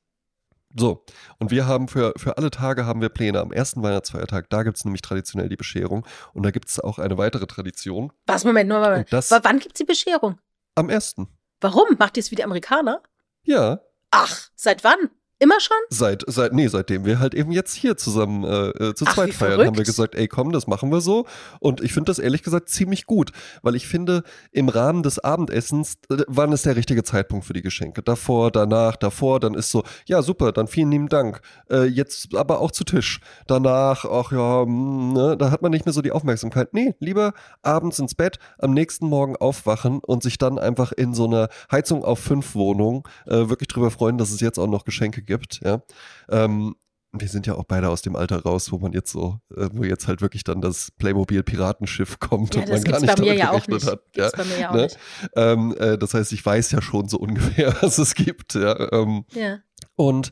So, 0.78 1.04
und 1.40 1.50
wir 1.50 1.66
haben 1.66 1.88
für, 1.88 2.14
für 2.16 2.38
alle 2.38 2.52
Tage 2.52 2.86
haben 2.86 3.02
wir 3.02 3.10
Pläne. 3.10 3.40
Am 3.40 3.52
ersten 3.52 3.82
Weihnachtsfeiertag, 3.82 4.52
da 4.52 4.62
gibt 4.62 4.78
es 4.78 4.86
nämlich 4.86 5.02
traditionell 5.02 5.50
die 5.50 5.56
Bescherung 5.58 6.06
und 6.36 6.44
da 6.44 6.52
gibt 6.52 6.70
es 6.70 6.80
auch 6.80 7.00
eine 7.00 7.18
weitere 7.18 7.48
Tradition. 7.48 8.14
Was, 8.28 8.46
Moment, 8.46 8.70
nur 8.70 8.80
mal. 8.80 9.06
Das- 9.10 9.32
Wann 9.32 9.58
gibt's 9.58 9.80
die 9.80 9.86
Bescherung? 9.86 10.38
Am 10.76 10.90
ersten. 10.92 11.28
Warum? 11.62 11.88
Macht 11.98 12.16
ihr 12.18 12.22
es 12.22 12.30
wie 12.30 12.36
die 12.36 12.44
Amerikaner? 12.44 13.02
Ja, 13.44 13.80
Ach, 14.12 14.50
seit 14.56 14.84
wann? 14.84 15.10
Immer 15.40 15.60
schon? 15.60 15.78
seit, 15.90 16.24
seit, 16.28 16.54
nee, 16.54 16.68
seitdem 16.68 17.06
wir 17.06 17.20
halt 17.20 17.34
eben 17.34 17.52
jetzt 17.52 17.74
hier 17.74 17.96
zusammen 17.98 18.44
äh, 18.44 18.70
äh, 18.70 18.94
zu 18.94 19.06
Ach, 19.08 19.14
zweit 19.14 19.34
feiern, 19.34 19.52
verrückt. 19.52 19.68
haben 19.68 19.78
wir 19.78 19.84
gesagt, 19.86 20.16
ey 20.16 20.28
komm, 20.28 20.52
das 20.52 20.68
machen 20.68 20.92
wir 20.92 21.00
so. 21.02 21.26
Und 21.60 21.82
ich 21.82 21.94
finde 21.94 22.10
das 22.10 22.20
ehrlich 22.20 22.44
gesagt 22.44 22.70
ziemlich 22.70 23.06
gut, 23.06 23.32
weil 23.62 23.76
ich 23.76 23.88
finde, 23.88 24.24
im 24.52 24.68
Rahmen 24.68 25.02
des 25.02 25.20
Abendessens, 25.20 25.96
äh, 26.10 26.24
wann 26.28 26.52
ist 26.52 26.66
der 26.66 26.76
richtige 26.76 27.04
Zeitpunkt 27.04 27.46
für 27.46 27.54
die 27.54 27.62
Geschenke? 27.62 28.04
Davor, 28.04 28.52
danach, 28.52 28.98
davor, 28.98 29.40
dann 29.40 29.54
ist 29.54 29.72
so, 29.72 29.84
ja 30.06 30.22
super, 30.22 30.52
dann 30.52 30.68
vielen 30.68 30.92
lieben 30.92 31.08
Dank. 31.10 31.40
Äh, 31.70 31.86
jetzt 31.86 32.36
aber 32.36 32.60
auch 32.60 32.72
zu 32.72 32.84
Tisch. 32.84 33.22
Danach, 33.48 34.04
ach 34.04 34.34
ja, 34.34 34.66
mm, 34.66 35.14
ne, 35.14 35.38
da 35.38 35.52
hat 35.52 35.62
man 35.62 35.72
nicht 35.72 35.86
mehr 35.86 35.94
so 35.94 36.02
die 36.02 36.12
Aufmerksamkeit. 36.12 36.74
Nee, 36.74 36.96
lieber 37.00 37.34
abends 37.62 38.00
ins 38.00 38.14
Bett, 38.14 38.40
am 38.58 38.74
nächsten 38.74 39.08
Morgen 39.08 39.38
aufwachen 39.38 40.00
und 40.00 40.22
sich 40.22 40.38
dann 40.38 40.60
einfach 40.60 40.92
in 40.92 41.14
so 41.14 41.26
einer 41.26 41.48
Heizung 41.72 42.04
auf 42.04 42.20
fünf 42.20 42.56
Wohnung 42.56 43.08
äh, 43.26 43.50
wirklich 43.50 43.70
drüber 43.70 43.90
freuen, 43.90 44.18
dass 44.18 44.32
es 44.32 44.42
jetzt 44.42 44.60
auch 44.60 44.68
noch 44.68 44.84
Geschenke 44.84 45.22
gibt. 45.22 45.29
Ja. 45.64 45.82
Ähm, 46.30 46.76
wir 47.12 47.28
sind 47.28 47.48
ja 47.48 47.56
auch 47.56 47.64
beide 47.64 47.90
aus 47.90 48.04
dem 48.04 48.16
Alter 48.16 48.44
raus, 48.44 48.72
wo 48.72 48.78
man 48.78 48.92
jetzt 48.94 49.12
so, 49.12 49.40
äh, 49.56 49.68
wo 49.74 49.84
jetzt 49.84 50.08
halt 50.08 50.22
wirklich 50.22 50.44
dann 50.44 50.62
das 50.62 50.92
Playmobil-Piratenschiff 50.92 52.20
kommt 52.20 52.54
Ja, 52.56 52.62
und 52.62 52.70
man 52.70 52.84
gar 52.84 53.00
nicht 53.00 53.18
damit 53.20 53.38
ja 53.38 53.50
auch 53.52 53.66
gerechnet 53.66 53.82
nicht. 53.84 53.88
hat. 53.92 54.04
Ja. 54.16 54.30
bei 54.36 54.44
mir 54.46 54.60
ja 54.60 54.70
auch 54.70 54.76
ne? 54.76 54.82
nicht. 54.84 54.98
Ähm, 55.36 55.76
äh, 55.80 55.98
das 55.98 56.14
heißt, 56.14 56.32
ich 56.34 56.46
weiß 56.46 56.70
ja 56.72 56.82
schon 56.82 57.10
so 57.10 57.18
ungefähr, 57.18 57.76
was 57.82 57.98
es 57.98 58.14
gibt. 58.14 58.54
Ja. 58.54 58.92
Ähm, 58.94 59.26
Ja. 59.34 59.60
und 59.96 60.32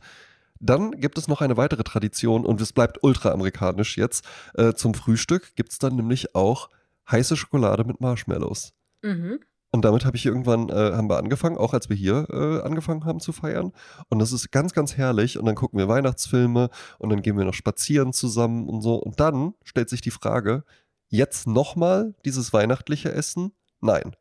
dann 0.59 0.91
gibt 0.91 1.17
es 1.19 1.27
noch 1.27 1.41
eine 1.41 1.55
weitere 1.57 1.83
Tradition 1.83 2.43
und 2.45 2.59
es 2.61 2.73
bleibt 2.73 3.03
ultra-amerikanisch 3.03 3.95
jetzt. 3.97 4.25
Äh, 4.55 4.73
zum 4.73 4.95
Frühstück 4.95 5.55
gibt 5.55 5.71
es 5.71 5.77
dann 5.79 5.95
nämlich 5.95 6.33
auch 6.35 6.69
heiße 7.11 7.37
Schokolade 7.37 7.83
mit 7.83 8.01
Marshmallows. 8.01 8.73
Mhm. 9.03 9.39
Und 9.77 9.85
damit 9.85 10.05
habe 10.05 10.17
ich 10.17 10.25
irgendwann, 10.25 10.69
äh, 10.69 10.93
haben 10.93 11.07
wir 11.07 11.17
angefangen, 11.17 11.55
auch 11.55 11.71
als 11.71 11.87
wir 11.87 11.95
hier 11.95 12.25
äh, 12.31 12.61
angefangen 12.65 13.05
haben 13.05 13.19
zu 13.19 13.31
feiern. 13.31 13.73
Und 14.09 14.17
das 14.17 14.31
ist 14.31 14.51
ganz, 14.51 14.73
ganz 14.73 14.97
herrlich. 14.97 15.37
Und 15.37 15.45
dann 15.45 15.53
gucken 15.53 15.77
wir 15.77 15.87
Weihnachtsfilme 15.87 16.71
und 16.97 17.11
dann 17.11 17.21
gehen 17.21 17.37
wir 17.37 17.45
noch 17.45 17.53
spazieren 17.53 18.11
zusammen 18.11 18.67
und 18.67 18.81
so. 18.81 18.95
Und 18.95 19.19
dann 19.19 19.53
stellt 19.63 19.89
sich 19.89 20.01
die 20.01 20.09
Frage, 20.09 20.63
jetzt 21.09 21.45
nochmal 21.45 22.15
dieses 22.25 22.53
weihnachtliche 22.53 23.11
Essen? 23.11 23.51
Nein. 23.79 24.15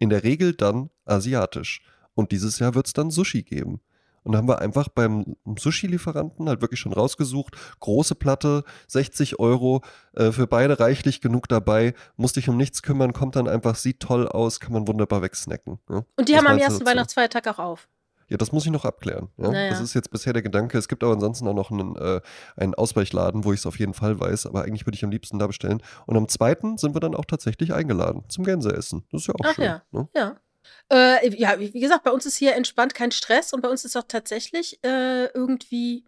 In 0.00 0.10
der 0.10 0.24
Regel 0.24 0.52
dann 0.52 0.90
asiatisch. 1.04 1.80
Und 2.14 2.32
dieses 2.32 2.58
Jahr 2.58 2.74
wird 2.74 2.88
es 2.88 2.92
dann 2.92 3.12
Sushi 3.12 3.44
geben. 3.44 3.80
Und 4.28 4.32
dann 4.32 4.42
haben 4.42 4.48
wir 4.48 4.58
einfach 4.58 4.88
beim 4.88 5.36
Sushi-Lieferanten 5.58 6.50
halt 6.50 6.60
wirklich 6.60 6.78
schon 6.78 6.92
rausgesucht. 6.92 7.56
Große 7.80 8.14
Platte, 8.14 8.62
60 8.86 9.38
Euro, 9.38 9.80
äh, 10.14 10.32
für 10.32 10.46
beide 10.46 10.78
reichlich 10.78 11.22
genug 11.22 11.48
dabei. 11.48 11.94
Muss 12.18 12.34
dich 12.34 12.46
um 12.50 12.58
nichts 12.58 12.82
kümmern, 12.82 13.14
kommt 13.14 13.36
dann 13.36 13.48
einfach, 13.48 13.74
sieht 13.76 14.00
toll 14.00 14.28
aus, 14.28 14.60
kann 14.60 14.74
man 14.74 14.86
wunderbar 14.86 15.22
wegsnacken. 15.22 15.78
Ja? 15.88 16.04
Und 16.16 16.28
die 16.28 16.34
Was 16.34 16.40
haben 16.40 16.46
am 16.46 16.58
ersten? 16.58 16.84
Weihnachtsfeiertag 16.84 17.46
auch 17.48 17.58
auf. 17.58 17.88
Ja, 18.28 18.36
das 18.36 18.52
muss 18.52 18.66
ich 18.66 18.70
noch 18.70 18.84
abklären. 18.84 19.30
Ja? 19.38 19.50
Naja. 19.50 19.70
Das 19.70 19.80
ist 19.80 19.94
jetzt 19.94 20.10
bisher 20.10 20.34
der 20.34 20.42
Gedanke. 20.42 20.76
Es 20.76 20.88
gibt 20.88 21.02
aber 21.02 21.14
ansonsten 21.14 21.48
auch 21.48 21.54
noch 21.54 21.70
einen, 21.70 21.96
äh, 21.96 22.20
einen 22.54 22.74
Ausweichladen, 22.74 23.44
wo 23.44 23.54
ich 23.54 23.60
es 23.60 23.66
auf 23.66 23.78
jeden 23.78 23.94
Fall 23.94 24.20
weiß. 24.20 24.44
Aber 24.44 24.62
eigentlich 24.62 24.84
würde 24.86 24.96
ich 24.96 25.04
am 25.04 25.10
liebsten 25.10 25.38
da 25.38 25.46
bestellen. 25.46 25.82
Und 26.04 26.18
am 26.18 26.28
zweiten 26.28 26.76
sind 26.76 26.94
wir 26.94 27.00
dann 27.00 27.14
auch 27.14 27.24
tatsächlich 27.24 27.72
eingeladen 27.72 28.24
zum 28.28 28.44
Gänseessen. 28.44 29.06
Das 29.10 29.22
ist 29.22 29.28
ja 29.28 29.34
auch 29.36 29.46
Ach 29.46 29.54
schön. 29.54 29.64
ja. 29.64 29.82
Ne? 29.90 30.06
Ja. 30.14 30.36
Äh, 30.90 31.28
ja, 31.36 31.58
wie 31.58 31.80
gesagt, 31.80 32.04
bei 32.04 32.10
uns 32.10 32.26
ist 32.26 32.36
hier 32.36 32.54
entspannt 32.54 32.94
kein 32.94 33.10
Stress 33.10 33.52
und 33.52 33.60
bei 33.60 33.68
uns 33.68 33.84
ist 33.84 33.96
auch 33.96 34.04
tatsächlich 34.08 34.78
äh, 34.82 35.26
irgendwie, 35.26 36.04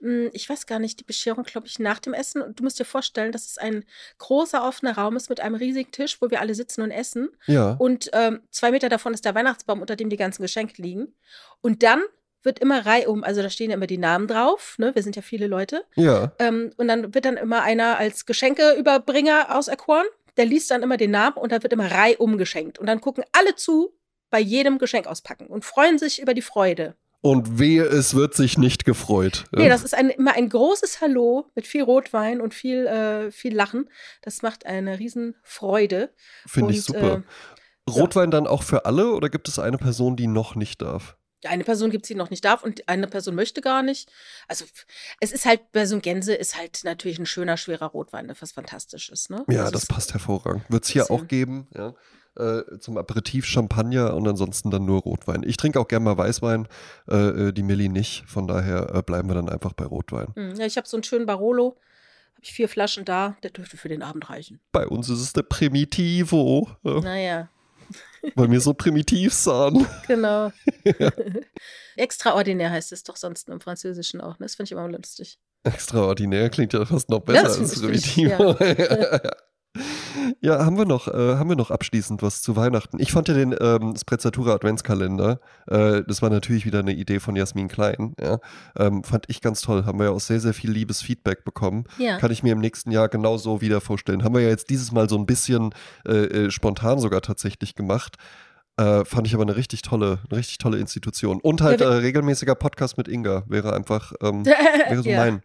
mh, 0.00 0.30
ich 0.32 0.48
weiß 0.48 0.66
gar 0.66 0.78
nicht, 0.78 1.00
die 1.00 1.04
Bescherung, 1.04 1.44
glaube 1.44 1.66
ich, 1.66 1.78
nach 1.78 1.98
dem 1.98 2.14
Essen. 2.14 2.40
Und 2.40 2.58
du 2.58 2.64
musst 2.64 2.78
dir 2.78 2.84
vorstellen, 2.84 3.32
dass 3.32 3.46
es 3.46 3.58
ein 3.58 3.84
großer 4.18 4.66
offener 4.66 4.96
Raum 4.96 5.16
ist 5.16 5.28
mit 5.28 5.40
einem 5.40 5.56
riesigen 5.56 5.90
Tisch, 5.92 6.20
wo 6.20 6.30
wir 6.30 6.40
alle 6.40 6.54
sitzen 6.54 6.82
und 6.82 6.90
essen. 6.90 7.28
Ja. 7.46 7.72
Und 7.78 8.10
ähm, 8.12 8.40
zwei 8.50 8.70
Meter 8.70 8.88
davon 8.88 9.12
ist 9.14 9.24
der 9.24 9.34
Weihnachtsbaum, 9.34 9.80
unter 9.80 9.96
dem 9.96 10.10
die 10.10 10.16
ganzen 10.16 10.42
Geschenke 10.42 10.80
liegen. 10.80 11.14
Und 11.60 11.82
dann 11.82 12.02
wird 12.44 12.58
immer 12.58 12.84
reihum, 12.84 13.24
also 13.24 13.42
da 13.42 13.50
stehen 13.50 13.70
ja 13.70 13.76
immer 13.76 13.86
die 13.86 13.98
Namen 13.98 14.28
drauf, 14.28 14.76
ne? 14.78 14.94
Wir 14.94 15.02
sind 15.02 15.16
ja 15.16 15.22
viele 15.22 15.46
Leute. 15.46 15.84
Ja. 15.96 16.32
Ähm, 16.38 16.72
und 16.76 16.88
dann 16.88 17.14
wird 17.14 17.24
dann 17.24 17.38
immer 17.38 17.62
einer 17.62 17.96
als 17.96 18.26
Geschenkeüberbringer 18.26 19.56
auserkoren. 19.56 20.06
Der 20.36 20.44
liest 20.44 20.70
dann 20.70 20.82
immer 20.82 20.96
den 20.96 21.10
Namen 21.10 21.36
und 21.36 21.52
dann 21.52 21.62
wird 21.62 21.72
immer 21.72 21.90
reihum 21.90 22.38
geschenkt. 22.38 22.78
Und 22.78 22.86
dann 22.86 23.00
gucken 23.00 23.24
alle 23.32 23.54
zu 23.54 23.92
bei 24.30 24.40
jedem 24.40 24.78
Geschenk 24.78 25.06
auspacken 25.06 25.46
und 25.46 25.64
freuen 25.64 25.98
sich 25.98 26.20
über 26.20 26.34
die 26.34 26.42
Freude. 26.42 26.96
Und 27.20 27.58
wehe, 27.58 27.84
es 27.84 28.14
wird 28.14 28.34
sich 28.34 28.58
nicht 28.58 28.84
gefreut. 28.84 29.44
Nee, 29.52 29.70
das 29.70 29.82
ist 29.82 29.94
ein, 29.94 30.10
immer 30.10 30.34
ein 30.34 30.50
großes 30.50 31.00
Hallo 31.00 31.46
mit 31.54 31.66
viel 31.66 31.82
Rotwein 31.82 32.42
und 32.42 32.52
viel, 32.52 32.86
äh, 32.86 33.30
viel 33.30 33.54
Lachen. 33.54 33.88
Das 34.20 34.42
macht 34.42 34.66
eine 34.66 34.98
Riesenfreude. 34.98 36.12
Finde 36.46 36.74
ich 36.74 36.82
super. 36.82 37.22
äh, 37.86 37.90
Rotwein 37.90 38.30
dann 38.30 38.46
auch 38.46 38.62
für 38.62 38.84
alle 38.84 39.12
oder 39.12 39.30
gibt 39.30 39.48
es 39.48 39.58
eine 39.58 39.78
Person, 39.78 40.16
die 40.16 40.26
noch 40.26 40.54
nicht 40.54 40.82
darf? 40.82 41.16
Eine 41.46 41.64
Person 41.64 41.90
gibt 41.90 42.04
es, 42.04 42.08
die 42.08 42.14
noch 42.14 42.30
nicht 42.30 42.44
darf 42.44 42.62
und 42.62 42.88
eine 42.88 43.06
Person 43.06 43.34
möchte 43.34 43.60
gar 43.60 43.82
nicht. 43.82 44.10
Also 44.48 44.64
es 45.20 45.32
ist 45.32 45.44
halt, 45.46 45.72
bei 45.72 45.86
so 45.86 45.94
einem 45.94 46.02
Gänse 46.02 46.34
ist 46.34 46.56
halt 46.58 46.80
natürlich 46.84 47.18
ein 47.18 47.26
schöner, 47.26 47.56
schwerer 47.56 47.86
Rotwein, 47.86 48.32
was 48.40 48.52
fantastisch 48.52 49.10
ist. 49.10 49.30
Ne? 49.30 49.44
Ja, 49.48 49.60
also 49.60 49.72
das 49.72 49.86
passt 49.86 50.12
hervorragend. 50.12 50.64
Wird 50.68 50.84
es 50.84 50.90
hier 50.90 51.10
auch 51.10 51.26
geben, 51.28 51.68
ja. 51.74 51.94
Äh, 52.36 52.80
zum 52.80 52.98
Aperitif 52.98 53.46
Champagner 53.46 54.12
und 54.14 54.26
ansonsten 54.26 54.68
dann 54.72 54.84
nur 54.84 55.02
Rotwein. 55.02 55.44
Ich 55.44 55.56
trinke 55.56 55.78
auch 55.78 55.86
gerne 55.86 56.04
mal 56.04 56.18
Weißwein, 56.18 56.66
äh, 57.08 57.16
äh, 57.16 57.52
die 57.52 57.62
Milli 57.62 57.88
nicht. 57.88 58.24
Von 58.26 58.48
daher 58.48 58.92
äh, 58.92 59.02
bleiben 59.02 59.28
wir 59.28 59.34
dann 59.36 59.48
einfach 59.48 59.72
bei 59.72 59.84
Rotwein. 59.84 60.26
Hm, 60.34 60.56
Ja, 60.56 60.66
ich 60.66 60.76
habe 60.76 60.88
so 60.88 60.96
einen 60.96 61.04
schönen 61.04 61.26
Barolo. 61.26 61.76
Habe 62.32 62.40
ich 62.42 62.52
vier 62.52 62.68
Flaschen 62.68 63.04
da. 63.04 63.36
Der 63.44 63.50
dürfte 63.50 63.76
für 63.76 63.88
den 63.88 64.02
Abend 64.02 64.30
reichen. 64.30 64.58
Bei 64.72 64.84
uns 64.88 65.08
ist 65.08 65.20
es 65.20 65.32
der 65.32 65.42
Primitivo, 65.44 66.68
ja, 66.82 67.00
Naja, 67.00 67.48
weil 68.34 68.50
wir 68.50 68.60
so 68.60 68.74
primitiv 68.74 69.32
sind. 69.34 69.86
genau. 70.06 70.52
Extraordinär 71.96 72.70
heißt 72.70 72.92
es 72.92 73.02
doch 73.04 73.16
sonst 73.16 73.48
im 73.48 73.60
Französischen 73.60 74.20
auch. 74.20 74.38
Ne? 74.38 74.46
Das 74.46 74.54
finde 74.56 74.68
ich 74.68 74.72
immer 74.72 74.88
lustig. 74.88 75.38
Extraordinär 75.64 76.50
klingt 76.50 76.72
ja 76.72 76.84
fast 76.84 77.08
noch 77.08 77.20
Ja, 77.28 77.42
besser 77.42 77.42
das 77.44 77.58
als 77.58 77.80
finde 77.80 77.94
ich- 77.96 78.14
Primitivo. 78.14 78.56
Ja, 80.40 80.64
haben 80.64 80.76
wir 80.78 80.84
noch, 80.84 81.08
äh, 81.08 81.36
haben 81.36 81.48
wir 81.48 81.56
noch 81.56 81.70
abschließend 81.70 82.22
was 82.22 82.42
zu 82.42 82.56
Weihnachten? 82.56 83.00
Ich 83.00 83.12
fand 83.12 83.28
ja 83.28 83.34
den 83.34 83.54
ähm, 83.60 83.94
Sprezzatura 83.96 84.54
Adventskalender, 84.54 85.40
äh, 85.66 86.02
das 86.06 86.22
war 86.22 86.30
natürlich 86.30 86.66
wieder 86.66 86.80
eine 86.80 86.92
Idee 86.92 87.20
von 87.20 87.36
Jasmin 87.36 87.68
Klein, 87.68 88.14
ja, 88.20 88.38
ähm, 88.76 89.04
fand 89.04 89.26
ich 89.28 89.40
ganz 89.40 89.60
toll. 89.60 89.84
Haben 89.84 89.98
wir 89.98 90.06
ja 90.06 90.12
auch 90.12 90.20
sehr, 90.20 90.40
sehr 90.40 90.54
viel 90.54 90.70
liebes 90.70 91.02
Feedback 91.02 91.44
bekommen. 91.44 91.84
Ja. 91.98 92.18
Kann 92.18 92.30
ich 92.30 92.42
mir 92.42 92.52
im 92.52 92.60
nächsten 92.60 92.90
Jahr 92.90 93.08
genauso 93.08 93.60
wieder 93.60 93.80
vorstellen. 93.80 94.24
Haben 94.24 94.34
wir 94.34 94.42
ja 94.42 94.48
jetzt 94.48 94.70
dieses 94.70 94.92
Mal 94.92 95.08
so 95.08 95.16
ein 95.16 95.26
bisschen 95.26 95.74
äh, 96.06 96.12
äh, 96.12 96.50
spontan 96.50 96.98
sogar 96.98 97.22
tatsächlich 97.22 97.74
gemacht. 97.74 98.16
Äh, 98.76 99.04
fand 99.04 99.26
ich 99.26 99.34
aber 99.34 99.44
eine 99.44 99.56
richtig 99.56 99.82
tolle, 99.82 100.18
eine 100.28 100.38
richtig 100.38 100.58
tolle 100.58 100.78
Institution. 100.78 101.40
Und 101.40 101.60
halt 101.62 101.80
äh, 101.80 101.86
regelmäßiger 101.86 102.56
Podcast 102.56 102.98
mit 102.98 103.06
Inga 103.06 103.44
wäre 103.46 103.72
einfach, 103.72 104.12
ähm, 104.20 104.44
wäre 104.88 105.02
so 105.02 105.08
ja. 105.08 105.18
mein, 105.18 105.42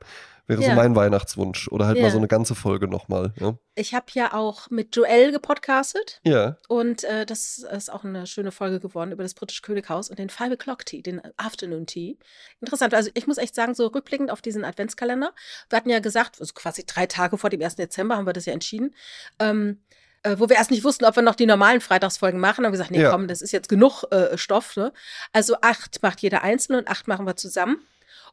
wäre 0.49 0.61
so 0.61 0.67
Ja. 0.67 0.75
mein 0.75 0.95
Weihnachtswunsch. 0.95 1.67
Oder 1.69 1.85
halt 1.87 1.97
mal 1.97 2.05
Ja. 2.05 2.09
so 2.11 2.17
eine 2.17 2.27
ganze 2.27 2.55
Folge 2.55 2.87
nochmal. 2.87 3.33
Ja. 3.39 3.55
Ich 3.75 3.93
habe 3.93 4.07
ja 4.13 4.33
auch 4.33 4.69
mit 4.69 4.95
Joel 4.95 5.31
gepodcastet. 5.31 6.19
ja. 6.23 6.57
Und 6.67 7.03
äh, 7.05 7.25
das 7.25 7.59
ist 7.59 7.91
auch 7.91 8.03
eine 8.03 8.27
schöne 8.27 8.51
Folge 8.51 8.79
geworden 8.79 9.11
über 9.11 9.23
das 9.23 9.33
britische 9.35 9.61
Könighaus 9.61 10.09
und 10.09 10.19
den 10.19 10.29
Five 10.29 10.51
O'Clock 10.53 10.83
Tea, 10.85 11.01
den 11.01 11.21
Afternoon 11.37 11.85
Tea. 11.85 12.17
Interessant. 12.59 12.93
Also 12.93 13.09
ich 13.13 13.27
muss 13.27 13.37
echt 13.37 13.55
sagen, 13.55 13.75
so 13.75 13.87
rückblickend 13.87 14.31
auf 14.31 14.41
diesen 14.41 14.65
Adventskalender. 14.65 15.33
Wir 15.69 15.77
hatten 15.77 15.89
ja 15.89 15.99
gesagt, 15.99 16.41
also 16.41 16.53
quasi 16.53 16.83
drei 16.85 17.05
Tage 17.05 17.37
vor 17.37 17.49
dem 17.49 17.61
1. 17.61 17.75
Dezember 17.77 18.17
haben 18.17 18.25
wir 18.25 18.33
das 18.33 18.45
ja 18.45 18.53
entschieden. 18.53 18.93
Ähm, 19.39 19.81
äh, 20.23 20.35
wo 20.37 20.49
wir 20.49 20.57
erst 20.57 20.71
nicht 20.71 20.83
wussten, 20.83 21.05
ob 21.05 21.15
wir 21.15 21.23
noch 21.23 21.35
die 21.35 21.45
normalen 21.45 21.79
Freitagsfolgen 21.79 22.39
machen, 22.41 22.57
haben 22.65 22.71
wir 22.71 22.71
gesagt, 22.71 22.91
nee, 22.91 23.01
Ja. 23.01 23.11
komm, 23.11 23.27
das 23.29 23.41
ist 23.41 23.53
jetzt 23.53 23.69
genug 23.69 24.03
äh, 24.11 24.37
Stoff. 24.37 24.75
Ne? 24.75 24.91
Also 25.31 25.55
acht 25.61 26.01
macht 26.03 26.19
jeder 26.21 26.41
einzeln 26.43 26.75
und 26.77 26.89
acht 26.89 27.07
machen 27.07 27.25
wir 27.25 27.37
zusammen. 27.37 27.77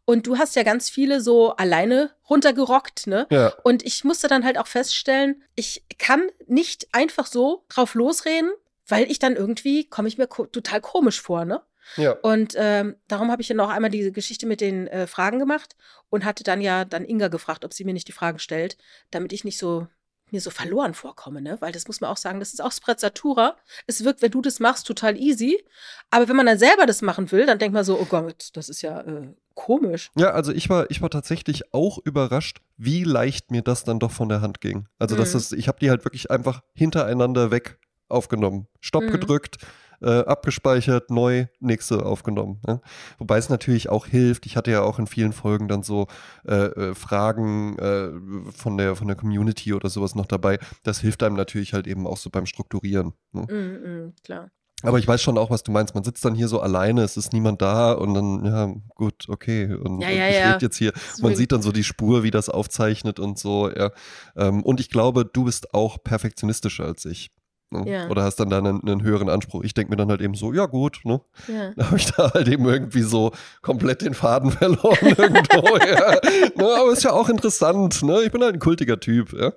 Und 0.07 0.27
du 0.29 0.39
hast 0.39 0.55
ja 0.55 0.63
ganz 0.63 0.89
viele 0.89 1.21
so 1.21 1.57
alleine 1.57 2.13
runtergerockt, 2.31 3.09
ne? 3.09 3.27
Ja. 3.29 3.53
Und 3.65 3.85
ich 3.85 4.05
musste 4.05 4.29
dann 4.29 4.45
halt 4.45 4.57
auch 4.57 4.69
feststellen, 4.69 5.43
ich 5.57 5.85
kann 5.99 6.29
nicht 6.47 6.89
einfach 6.93 7.27
so 7.27 7.65
drauf 7.69 7.95
losreden, 7.95 8.53
weil 8.87 9.11
ich 9.11 9.19
dann 9.19 9.35
irgendwie 9.35 9.85
komme 9.85 10.07
ich 10.07 10.17
mir 10.17 10.29
ko 10.29 10.47
total 10.47 10.81
komisch 10.81 11.21
vor, 11.21 11.45
ne? 11.45 11.61
Ja. 11.97 12.13
Und 12.13 12.55
ähm, 12.57 12.97
darum 13.09 13.33
habe 13.33 13.43
ich 13.43 13.49
ja 13.49 13.57
noch 13.57 13.69
einmal 13.69 13.91
diese 13.91 14.13
Geschichte 14.13 14.47
mit 14.47 14.61
den 14.61 14.87
äh, 14.87 15.09
Fragen 15.09 15.41
gemacht 15.41 15.77
und 16.09 16.25
hatte 16.25 16.45
dann 16.45 16.61
ja 16.61 16.85
dann 16.85 17.05
Inga 17.05 17.27
gefragt, 17.29 17.65
ob 17.65 17.75
sie 17.75 17.85
mir 17.85 17.93
nicht 17.93 18.09
die 18.09 18.13
Fragen 18.13 18.39
stellt, 18.39 18.77
damit 19.11 19.33
ich 19.33 19.45
nicht 19.45 19.59
so 19.59 19.89
mir 20.31 20.41
so 20.41 20.51
verloren 20.51 20.95
vorkomme, 20.95 21.41
ne? 21.41 21.61
Weil 21.61 21.73
das 21.73 21.89
muss 21.89 22.01
man 22.01 22.11
auch 22.11 22.17
sagen, 22.17 22.39
das 22.39 22.53
ist 22.53 22.63
auch 22.63 22.73
Sprezzatura. 22.73 23.57
Es 23.89 24.05
wirkt, 24.05 24.23
wenn 24.23 24.31
du 24.31 24.41
das 24.41 24.61
machst, 24.61 24.87
total 24.87 25.17
easy. 25.17 25.65
Aber 26.11 26.29
wenn 26.29 26.37
man 26.37 26.47
dann 26.47 26.59
selber 26.59 26.87
das 26.87 27.03
machen 27.03 27.31
will, 27.33 27.47
dann 27.47 27.59
denkt 27.59 27.75
man 27.75 27.85
so, 27.85 27.99
oh 27.99 28.07
Gott, 28.07 28.51
das 28.55 28.69
ist 28.69 28.83
ja 28.83 29.01
äh, 29.01 29.29
komisch. 29.57 30.11
Ja, 30.17 30.31
also 30.31 30.53
ich 30.53 30.71
war, 30.71 30.89
ich 30.91 31.03
war 31.03 31.11
tatsächlich 31.11 31.75
auch 31.75 31.99
überrascht, 31.99 32.61
wie 32.77 33.03
leicht 33.03 33.51
mir 33.51 33.63
das 33.63 33.83
dann 33.83 33.99
doch 33.99 34.13
von 34.13 34.29
der 34.29 34.41
Hand 34.41 34.61
ging. 34.61 34.87
Also 35.01 35.17
Mhm. 35.17 35.21
das, 35.21 35.51
ich 35.53 35.67
habe 35.67 35.81
die 35.81 35.91
halt 35.91 36.05
wirklich 36.05 36.31
einfach 36.31 36.63
hintereinander 36.75 37.51
weg 37.51 37.79
aufgenommen. 38.09 38.69
Stopp 38.81 39.05
Mhm. 39.05 39.11
gedrückt, 39.13 39.57
äh, 40.03 40.19
abgespeichert, 40.21 41.11
neu, 41.11 41.47
nächste 41.59 42.05
aufgenommen. 42.05 42.61
Ne? 42.67 42.83
Wobei 43.19 43.39
es 43.39 43.49
natürlich 43.49 43.89
auch 43.89 44.07
hilft. 44.07 44.45
Ich 44.45 44.57
hatte 44.57 44.71
ja 44.71 44.83
auch 44.83 44.99
in 44.99 45.07
vielen 45.07 45.33
Folgen 45.33 45.69
dann 45.69 45.83
so 45.83 46.07
äh, 46.47 46.55
äh, 46.55 46.95
Fragen 46.95 47.79
äh, 47.79 48.11
von, 48.53 48.77
der, 48.77 48.95
von 48.95 49.07
der 49.09 49.17
Community 49.17 49.73
oder 49.73 49.89
sowas 49.89 50.15
noch 50.15 50.27
dabei. 50.27 50.59
Das 50.83 51.01
hilft 51.01 51.23
einem 51.23 51.35
natürlich 51.35 51.73
halt 51.73 51.87
eben 51.87 52.07
auch 52.07 52.19
so 52.19 52.29
beim 52.29 52.45
Strukturieren. 52.47 53.15
Ne? 53.33 53.47
Mm, 53.51 54.07
mm, 54.09 54.15
klar. 54.23 54.51
Aber 54.83 54.99
ich 54.99 55.09
weiß 55.09 55.23
schon 55.23 55.39
auch, 55.39 55.51
was 55.51 55.63
du 55.63 55.73
meinst. 55.73 55.95
Man 55.95 56.05
sitzt 56.05 56.25
dann 56.25 56.35
hier 56.35 56.49
so 56.49 56.61
alleine, 56.61 57.03
es 57.03 57.17
ist 57.17 57.33
niemand 57.33 57.63
da 57.63 57.93
und 57.93 58.13
dann, 58.13 58.45
ja, 58.45 58.75
gut, 58.95 59.27
okay. 59.29 59.65
Und, 59.65 60.01
Ja, 60.03 60.09
und 60.09 60.15
ja, 60.15 60.29
ich 60.29 60.37
ja. 60.37 60.53
rede 60.53 60.67
jetzt 60.67 60.77
hier. 60.77 60.93
Man 61.21 61.35
sieht 61.35 61.53
dann 61.53 61.63
so 61.63 61.73
die 61.73 61.85
Spur, 61.85 62.23
wie 62.23 62.31
das 62.31 62.51
aufzeichnet 62.51 63.19
und 63.19 63.39
so, 63.39 63.71
ja. 63.71 63.91
Ähm, 64.37 64.63
und 64.63 64.79
ich 64.79 64.91
glaube, 64.91 65.25
du 65.25 65.45
bist 65.45 65.73
auch 65.73 66.03
perfektionistischer 66.03 66.85
als 66.85 67.07
ich. 67.07 67.31
Ne? 67.71 67.91
Ja. 67.91 68.09
Oder 68.09 68.23
hast 68.23 68.37
dann 68.37 68.51
da 68.51 68.59
einen, 68.59 68.81
einen 68.83 69.03
höheren 69.03 69.29
Anspruch. 69.29 69.65
Ich 69.65 69.75
denke 69.75 69.91
mir 69.91 69.97
dann 69.97 70.11
halt 70.11 70.21
eben 70.21 70.35
so, 70.35 70.53
ja 70.53 70.67
gut, 70.67 71.01
ne? 71.05 71.21
Ja. 71.49 71.73
Da 71.77 71.87
habe 71.87 71.97
ich 71.97 72.13
da 72.13 72.33
halt 72.33 72.47
eben 72.47 72.65
irgendwie 72.67 73.03
so 73.03 73.33
komplett 73.63 74.03
den 74.03 74.15
Faden 74.15 74.51
verloren 74.53 74.99
irgendwo, 75.03 75.77
ja. 75.79 76.21
Ne, 76.55 76.77
aber 76.81 76.93
ist 76.93 77.03
ja 77.03 77.13
auch 77.13 77.29
interessant, 77.29 78.03
ne? 78.03 78.23
Ich 78.23 78.31
bin 78.31 78.43
halt 78.43 78.55
ein 78.55 78.61
kultiger 78.61 79.01
Typ, 79.01 79.33
ja. 79.33 79.53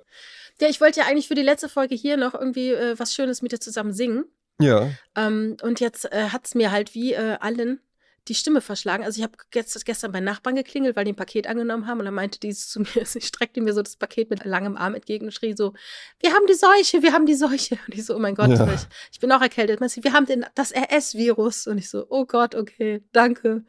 Ja, 0.60 0.68
ich 0.68 0.80
wollte 0.80 1.00
ja 1.00 1.06
eigentlich 1.06 1.28
für 1.28 1.34
die 1.34 1.42
letzte 1.42 1.68
Folge 1.68 1.94
hier 1.94 2.16
noch 2.16 2.34
irgendwie 2.34 2.70
äh, 2.70 2.98
was 2.98 3.14
Schönes 3.14 3.42
mit 3.42 3.52
dir 3.52 3.60
zusammen 3.60 3.92
singen. 3.92 4.24
Ja, 4.60 4.90
Ähm, 5.16 5.56
und 5.62 5.80
jetzt 5.80 6.10
äh, 6.12 6.28
hat 6.30 6.46
es 6.46 6.54
mir 6.54 6.70
halt 6.70 6.94
wie 6.94 7.14
äh, 7.14 7.36
allen 7.40 7.80
die 8.28 8.34
Stimme 8.34 8.60
verschlagen. 8.60 9.02
Also 9.02 9.18
ich 9.18 9.24
habe 9.24 9.36
gest 9.50 9.84
gestern 9.84 10.12
bei 10.12 10.20
Nachbarn 10.20 10.54
geklingelt, 10.54 10.94
weil 10.94 11.04
die 11.04 11.12
ein 11.12 11.16
Paket 11.16 11.46
angenommen 11.46 11.86
haben 11.86 11.98
und 12.00 12.04
dann 12.04 12.14
meinte 12.14 12.38
die 12.38 12.54
zu 12.54 12.80
mir, 12.94 13.04
sie 13.04 13.20
streckte 13.22 13.60
mir 13.60 13.72
so 13.72 13.82
das 13.82 13.96
Paket 13.96 14.30
mit 14.30 14.44
langem 14.44 14.76
Arm 14.76 14.94
entgegen 14.94 15.24
und 15.24 15.32
schrie 15.32 15.54
so, 15.56 15.72
wir 16.20 16.32
haben 16.32 16.46
die 16.46 16.54
Seuche, 16.54 17.02
wir 17.02 17.12
haben 17.12 17.26
die 17.26 17.34
Seuche. 17.34 17.78
Und 17.86 17.94
ich 17.94 18.04
so, 18.04 18.14
oh 18.14 18.18
mein 18.18 18.34
Gott, 18.34 18.50
Ja. 18.50 18.72
ich, 18.72 18.82
ich 19.10 19.20
bin 19.20 19.32
auch 19.32 19.40
erkältet. 19.40 19.80
Meinte 19.80 19.94
sie, 19.94 20.04
Wir 20.04 20.12
haben 20.12 20.26
den, 20.26 20.44
das 20.54 20.72
RS-Virus. 20.72 21.66
Und 21.66 21.78
ich 21.78 21.88
so, 21.90 22.06
oh 22.10 22.26
Gott, 22.26 22.54
okay, 22.54 23.02
danke. 23.12 23.64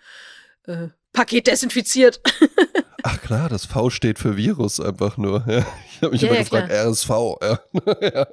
Äh, 0.68 0.90
Paket 1.14 1.48
desinfiziert. 1.48 2.22
Ach 3.04 3.22
klar, 3.22 3.50
das 3.50 3.66
V 3.66 3.90
steht 3.90 4.20
für 4.20 4.38
Virus 4.38 4.80
einfach 4.80 5.18
nur. 5.18 5.44
Ja. 5.48 5.66
Ich 5.90 6.02
habe 6.02 6.12
mich 6.14 6.22
Ja, 6.22 6.28
immer 6.30 6.38
ja, 6.38 6.44
gefragt, 6.44 6.72
RSV. 6.72 7.10
Ja. 8.14 8.28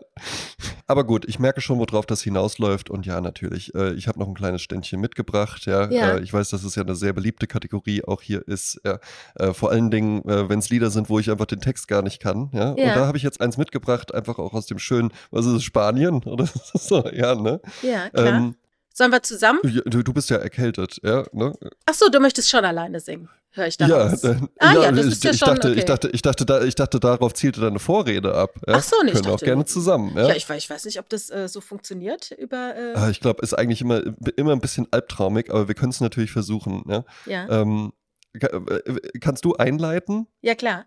Aber 0.86 1.04
gut, 1.04 1.26
ich 1.28 1.38
merke 1.38 1.60
schon, 1.60 1.78
worauf 1.78 2.06
das 2.06 2.22
hinausläuft. 2.22 2.88
Und 2.88 3.04
ja, 3.04 3.20
natürlich, 3.20 3.74
äh, 3.74 3.92
ich 3.92 4.08
habe 4.08 4.18
noch 4.18 4.26
ein 4.26 4.34
kleines 4.34 4.62
Ständchen 4.62 5.00
mitgebracht. 5.00 5.66
Ja. 5.66 5.84
Äh, 5.84 6.20
ich 6.22 6.32
weiß, 6.32 6.48
dass 6.48 6.64
es 6.64 6.74
ja 6.74 6.82
eine 6.82 6.94
sehr 6.94 7.12
beliebte 7.12 7.46
Kategorie 7.46 8.02
auch 8.04 8.22
hier 8.22 8.46
ist. 8.48 8.80
Äh, 8.84 9.52
vor 9.52 9.70
allen 9.70 9.90
Dingen, 9.90 10.26
äh, 10.28 10.48
wenn 10.48 10.58
es 10.60 10.70
Lieder 10.70 10.90
sind, 10.90 11.10
wo 11.10 11.18
ich 11.18 11.30
einfach 11.30 11.46
den 11.46 11.60
Text 11.60 11.88
gar 11.88 12.02
nicht 12.02 12.20
kann. 12.20 12.50
Ja. 12.52 12.70
Und 12.70 12.78
da 12.78 13.06
habe 13.06 13.18
ich 13.18 13.22
jetzt 13.22 13.40
eins 13.40 13.56
mitgebracht, 13.58 14.14
einfach 14.14 14.38
auch 14.38 14.54
aus 14.54 14.66
dem 14.66 14.78
schönen, 14.78 15.12
was 15.30 15.44
ist 15.46 15.52
es, 15.52 15.64
Spanien? 15.64 16.22
Oder 16.24 16.46
so, 16.74 17.06
ja, 17.10 17.34
ne? 17.34 17.60
Ja, 17.82 18.08
klar. 18.10 18.26
Ähm, 18.26 18.54
Sollen 18.94 19.12
wir 19.12 19.22
zusammen? 19.22 19.60
du 19.62 20.12
bist 20.12 20.28
ja 20.28 20.38
erkältet, 20.38 20.98
ja, 21.04 21.22
ne? 21.32 21.52
Ach 21.86 21.94
so, 21.94 22.08
du 22.08 22.18
möchtest 22.18 22.50
schon 22.50 22.64
alleine 22.64 22.98
singen. 22.98 23.28
Höre 23.58 23.66
ich 23.66 23.76
Ja, 23.80 23.86
daraus. 23.88 24.24
äh, 24.24 24.36
Ah 24.58 24.72
ja, 24.74 24.82
ja, 24.84 24.92
das 24.92 25.06
ich, 25.06 25.12
ist 25.12 25.24
ja 25.24 25.30
ich 25.32 25.38
schon 25.38 25.48
dachte, 25.48 25.68
okay. 25.70 25.78
ich 25.80 25.84
dachte, 25.84 26.08
ich 26.12 26.22
dachte, 26.22 26.46
da, 26.46 26.62
ich 26.62 26.74
dachte, 26.74 27.00
darauf 27.00 27.34
zielte 27.34 27.60
deine 27.60 27.78
Vorrede 27.78 28.34
ab. 28.34 28.54
Ja? 28.66 28.74
Ach 28.76 28.82
so, 28.82 28.96
nee, 29.02 29.08
ich 29.08 29.14
Können 29.14 29.26
auch 29.26 29.30
dachte- 29.32 29.44
gerne 29.44 29.64
zusammen. 29.64 30.12
Ja, 30.16 30.28
Ja, 30.28 30.34
ich, 30.36 30.46
weiß- 30.46 30.56
ich 30.56 30.70
weiß 30.70 30.84
nicht, 30.84 30.98
ob 31.00 31.08
das 31.08 31.28
äh, 31.30 31.48
so 31.48 31.60
funktioniert 31.60 32.30
über. 32.30 32.74
Äh, 32.76 32.92
Ah, 32.94 33.10
ich 33.10 33.20
glaube, 33.20 33.42
ist 33.42 33.54
eigentlich 33.54 33.80
immer, 33.80 34.00
immer 34.36 34.52
ein 34.52 34.60
bisschen 34.60 34.86
albtraumig, 34.90 35.50
aber 35.50 35.68
wir 35.68 35.74
können 35.74 35.90
es 35.90 36.00
natürlich 36.00 36.30
versuchen. 36.30 36.84
Ja? 36.88 37.04
ja. 37.26 37.48
Ähm, 37.62 37.92
äh, 38.40 39.18
kannst 39.20 39.44
du 39.44 39.54
einleiten? 39.54 40.26
ja, 40.40 40.54
klar. 40.54 40.86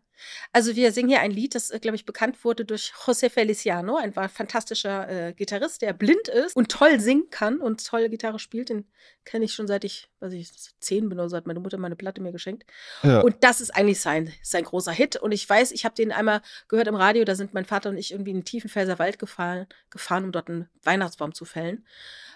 Also 0.52 0.76
wir 0.76 0.92
singen 0.92 1.10
hier 1.10 1.22
ein 1.22 1.32
Lied, 1.32 1.56
das, 1.56 1.70
glaube 1.82 1.96
ich, 1.96 2.06
bekannt 2.06 2.44
wurde 2.44 2.66
durch 2.66 2.94
José 3.06 3.30
Feliciano, 3.30 3.96
ein 3.96 4.14
fantastischer 4.14 5.10
äh, 5.10 5.34
Gitarrist, 5.34 5.82
der 5.82 5.94
blind 5.94 6.28
ist 6.28 6.56
und 6.56 6.70
toll 6.70 7.00
singen 7.00 7.30
kann 7.30 7.60
und 7.60 7.86
toll 7.86 8.10
Gitarre 8.10 8.40
spielt. 8.40 8.70
Den 8.70 8.86
kenne 9.26 9.46
ich 9.46 9.54
schon 9.54 9.68
seit 9.68 9.84
ich, 9.84 10.10
weiß 10.20 10.34
ich, 10.34 10.52
zehn 10.80 11.10
bin 11.10 11.20
oder 11.20 11.30
so, 11.30 11.38
hat 11.38 11.48
meine 11.48 11.60
Mutter 11.60 11.78
meine 11.78 11.96
Platte 11.96 12.22
mir 12.22 12.32
geschenkt. 12.32 12.66
Ja. 13.04 13.22
Und 13.22 13.44
das 13.44 13.62
ist 13.62 13.72
eigentlich 13.72 14.02
sein, 14.02 14.32
sein 14.42 14.64
großer 14.64 14.92
Hit. 14.92 15.16
Und 15.16 15.32
ich 15.32 15.48
weiß, 15.48 15.72
ich 15.72 15.86
habe 15.86 15.96
den 15.96 16.12
einmal 16.12 16.42
gehört 16.68 16.88
im 16.88 16.96
Radio, 16.96 17.24
da 17.24 17.36
sind 17.36 17.54
mein 17.54 17.66
Vater 17.66 17.90
und 17.90 17.98
ich 17.98 18.12
irgendwie 18.12 18.32
in 18.32 18.38
den 18.38 18.46
tiefen 18.46 18.70
Pfälzer 18.70 19.00
Wald 19.00 19.20
gefahren, 19.20 19.68
gefahren 19.90 20.26
um 20.26 20.32
dort 20.32 20.50
einen 20.50 20.70
Weihnachtsbaum 20.84 21.34
zu 21.34 21.46
fällen. 21.46 21.86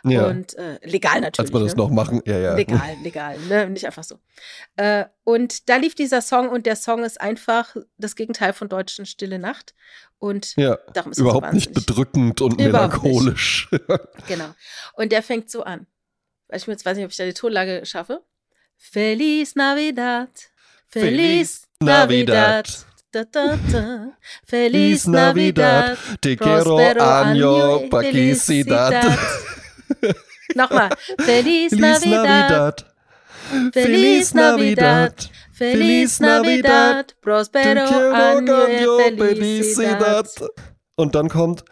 ja. 0.04 0.28
Und 0.28 0.56
äh, 0.58 0.80
legal 0.84 1.22
natürlich. 1.22 1.54
Als 1.54 1.64
das 1.64 1.76
ne? 1.76 1.84
noch 1.84 1.90
machen, 1.90 2.22
ja, 2.26 2.38
ja. 2.38 2.56
Legal, 2.56 2.96
legal, 3.04 3.40
ne? 3.50 3.70
nicht 3.70 3.86
einfach 3.86 4.04
so. 4.04 4.20
Äh, 4.76 5.06
und 5.24 5.70
da 5.70 5.78
lief 5.78 5.96
dieser 5.96 6.22
Song 6.22 6.50
und 6.50 6.66
der 6.66 6.76
Song 6.76 7.04
ist 7.04 7.20
einfach 7.20 7.75
das 7.98 8.16
Gegenteil 8.16 8.54
von 8.54 8.70
deutschen 8.70 9.06
Stille 9.06 9.40
Nacht. 9.40 9.74
Und 10.20 10.56
Ja, 10.56 10.78
darum 10.94 11.12
ist 11.12 11.18
er 11.18 11.24
überhaupt 11.24 11.48
so 11.48 11.54
nicht 11.54 11.74
bedrückend 11.74 12.42
und 12.42 12.62
Überhaupt 12.62 13.04
melancholisch. 13.04 13.70
Genau. 14.28 14.54
Und 14.94 15.12
der 15.12 15.24
fängt 15.24 15.50
so 15.50 15.64
an. 15.64 15.88
Ich 16.52 16.68
jetzt 16.68 16.86
weiß 16.86 16.96
nicht, 16.98 17.06
ob 17.06 17.12
ich 17.12 17.18
da 17.18 17.26
die 17.26 17.34
Tonlage 17.34 17.86
schaffe. 17.86 18.22
Feliz 18.78 19.56
Navidad. 19.56 20.30
Feliz 20.88 21.64
Navidad. 21.80 22.86
Da, 23.12 23.24
da, 23.24 23.58
da. 23.72 24.18
Feliz 24.46 25.08
Navidad. 25.08 25.98
Te 26.22 26.36
quiero 26.36 26.78
año, 26.78 27.90
felicidad. 27.90 29.18
Nochmal. 30.56 30.90
Feliz 31.20 31.70
Feliz 31.70 31.82
Navidad. 31.82 32.86
Navidad. 33.52 33.74
Feliz 33.74 34.34
Navidad. 34.34 35.30
Feliz 35.56 36.20
Navidad. 36.20 37.16
Prospero 37.22 37.82
año, 38.14 38.68
felicidad. 39.18 40.28
Und 40.98 41.16
dann 41.16 41.30
kommt 41.30 41.64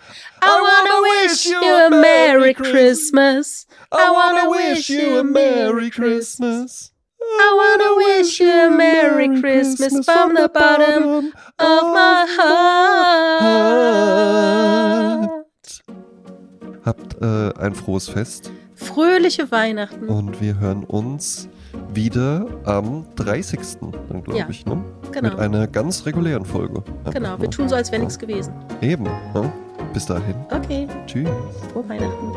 I 0.41 0.45
wanna 0.45 1.01
wish 1.03 1.45
you 1.45 1.59
a 1.59 1.89
Merry 1.89 2.53
Christmas. 2.53 3.67
I 3.91 4.09
wanna 4.09 4.49
wish 4.49 4.89
you 4.89 5.19
a 5.19 5.23
Merry 5.23 5.89
Christmas. 5.89 6.93
I 7.21 7.53
wanna 7.55 7.95
wish 7.97 8.39
you 8.39 8.49
a 8.49 8.69
Merry 8.69 9.27
Christmas 9.41 10.05
from 10.05 10.33
the 10.35 10.47
bottom 10.53 11.33
of 11.59 11.83
my 11.93 12.25
heart. 12.37 13.83
Habt 16.85 17.21
äh, 17.21 17.53
ein 17.59 17.75
frohes 17.75 18.07
Fest 18.09 18.51
Fröhliche 18.75 19.51
Weihnachten. 19.51 20.07
und 20.07 20.39
wir 20.41 20.59
hören 20.59 20.83
uns 20.85 21.47
wieder 21.93 22.45
am 22.65 23.05
30. 23.15 23.59
dann 24.09 24.23
glaube 24.23 24.39
Ja, 24.39 24.47
ich, 24.49 24.65
ne? 24.65 24.83
genau. 25.11 25.29
Mit 25.29 25.39
einer 25.39 25.67
ganz 25.67 26.05
regulären 26.05 26.45
Folge. 26.45 26.83
Genau, 27.11 27.39
wir 27.39 27.49
tun 27.49 27.69
so, 27.69 27.75
als 27.75 27.91
wäre 27.91 28.01
nichts 28.01 28.17
gewesen. 28.19 28.53
Eben. 28.81 29.03
Ne? 29.03 29.51
Bis 29.93 30.05
dahin. 30.05 30.35
Okay, 30.51 30.87
Tschüss. 31.05 31.27
frohe 31.71 31.87
Weihnachten. 31.87 32.31